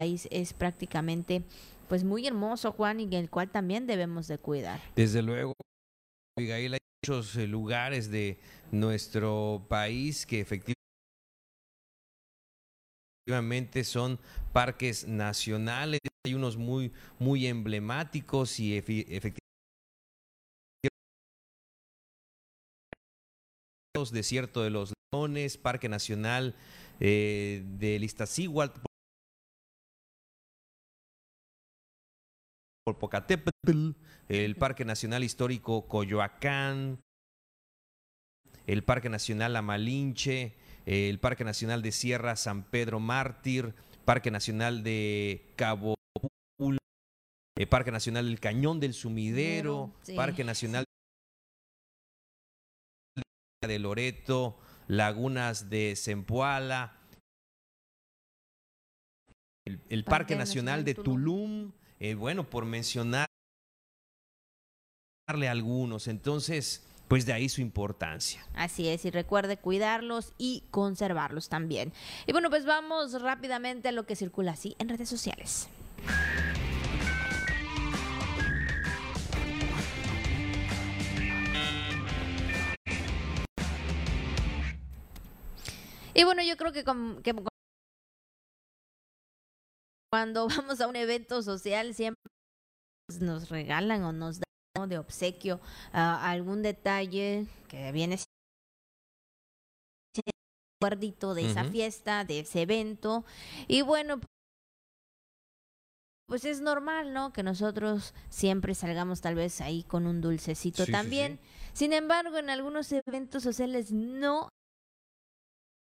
[0.00, 1.42] Es prácticamente
[1.88, 4.80] pues muy hermoso Juan y el cual también debemos de cuidar.
[4.96, 5.54] Desde luego,
[6.38, 8.38] Miguel, hay muchos eh, lugares de
[8.70, 10.74] nuestro país que efectivamente
[13.84, 14.18] son
[14.52, 19.40] parques nacionales, hay unos muy muy emblemáticos y efectivamente
[24.10, 26.54] Desierto de los Leones, Parque Nacional
[27.00, 28.80] eh, de Iztaccíhuatl,
[32.94, 33.90] Popocatépetl,
[34.28, 37.00] el Parque Nacional Histórico Coyoacán,
[38.66, 40.54] el Parque Nacional La Malinche,
[40.86, 43.74] el Parque Nacional de Sierra San Pedro Mártir,
[44.04, 45.94] Parque Nacional de Cabo
[47.56, 50.84] el Parque Nacional del Cañón del Sumidero, Parque Nacional
[53.66, 56.96] de Loreto, Lagunas de Zempoala,
[59.66, 63.28] el, Parque, Nacional, de Tulum, eh, bueno, por mencionarle
[65.48, 66.08] algunos.
[66.08, 68.44] Entonces, pues de ahí su importancia.
[68.54, 71.92] Así es, y recuerde cuidarlos y conservarlos también.
[72.26, 75.68] Y bueno, pues vamos rápidamente a lo que circula así en redes sociales.
[86.14, 86.84] Y bueno, yo creo que,
[87.22, 87.49] que
[90.10, 92.20] cuando vamos a un evento social siempre
[93.20, 95.60] nos regalan o nos dan de obsequio
[95.92, 98.18] ah, algún detalle que viene
[100.80, 103.26] guardito de esa fiesta, de ese evento.
[103.68, 104.18] Y bueno,
[106.26, 107.34] pues es normal, ¿no?
[107.34, 111.38] Que nosotros siempre salgamos tal vez ahí con un dulcecito también.
[111.74, 114.48] Sin embargo, en algunos eventos sociales no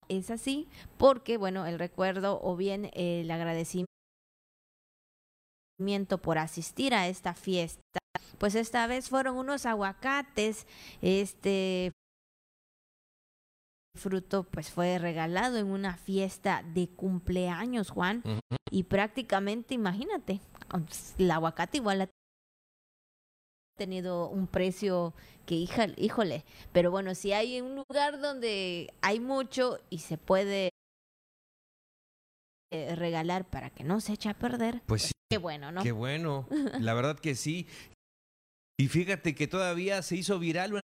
[0.09, 3.93] es así, porque, bueno, el recuerdo o bien el agradecimiento
[6.19, 7.99] por asistir a esta fiesta.
[8.39, 10.67] Pues esta vez fueron unos aguacates,
[11.01, 11.93] este
[13.97, 18.23] fruto pues fue regalado en una fiesta de cumpleaños, Juan,
[18.71, 20.41] y prácticamente, imagínate,
[21.19, 22.09] el aguacate igual ha
[23.77, 25.15] tenido un precio
[25.47, 25.55] que,
[25.97, 30.71] híjole, pero bueno, si hay un lugar donde hay mucho y se puede
[32.73, 35.83] eh, regalar para que no se eche a perder, pues, pues qué bueno, ¿no?
[35.83, 36.49] Qué bueno,
[36.81, 37.69] la verdad que sí.
[38.81, 40.81] Y fíjate que todavía se hizo viral una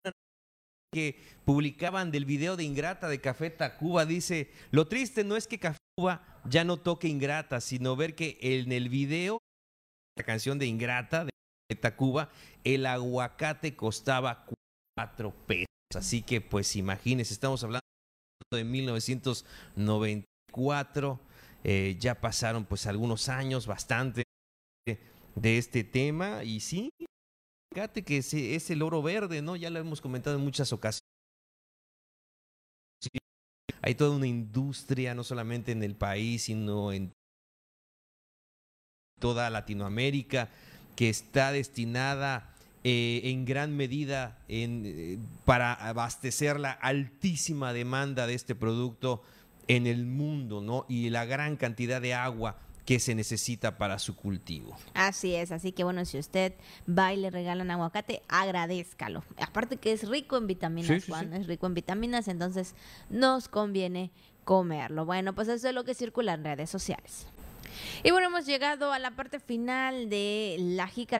[0.92, 4.04] que publicaban del video de Ingrata de Café Tacuba.
[4.04, 8.36] Dice, lo triste no es que Café Tacuba ya no toque Ingrata, sino ver que
[8.40, 9.38] en el video,
[10.16, 11.30] la canción de Ingrata de
[11.76, 12.32] Tacuba,
[12.64, 14.44] el aguacate costaba
[14.96, 15.68] cuatro pesos.
[15.94, 17.86] Así que pues imagínense, estamos hablando
[18.52, 21.20] de 1994
[21.68, 24.22] eh, ya pasaron pues algunos años, bastante
[25.34, 26.90] de este tema y sí,
[27.74, 29.56] fíjate que es el oro verde, ¿no?
[29.56, 31.00] Ya lo hemos comentado en muchas ocasiones.
[33.82, 37.12] Hay toda una industria, no solamente en el país, sino en
[39.18, 40.50] toda Latinoamérica,
[40.94, 42.54] que está destinada
[42.84, 49.24] eh, en gran medida en, eh, para abastecer la altísima demanda de este producto
[49.68, 50.86] en el mundo, ¿no?
[50.88, 52.56] Y la gran cantidad de agua
[52.86, 54.76] que se necesita para su cultivo.
[54.94, 56.54] Así es, así que bueno, si usted
[56.88, 59.24] va y le regalan aguacate, agradezcalo.
[59.38, 62.74] Aparte que es rico en vitaminas, Juan, es rico en vitaminas, entonces
[63.10, 64.12] nos conviene
[64.44, 65.04] comerlo.
[65.04, 67.26] Bueno, pues eso es lo que circula en redes sociales.
[68.04, 71.18] Y bueno, hemos llegado a la parte final de la jícara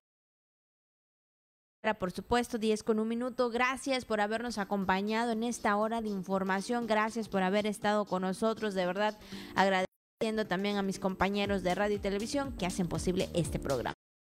[1.99, 3.51] por supuesto, 10 con un minuto.
[3.51, 6.87] Gracias por habernos acompañado en esta hora de información.
[6.87, 8.75] Gracias por haber estado con nosotros.
[8.75, 9.19] De verdad,
[9.55, 13.95] agradeciendo también a mis compañeros de radio y televisión que hacen posible este programa.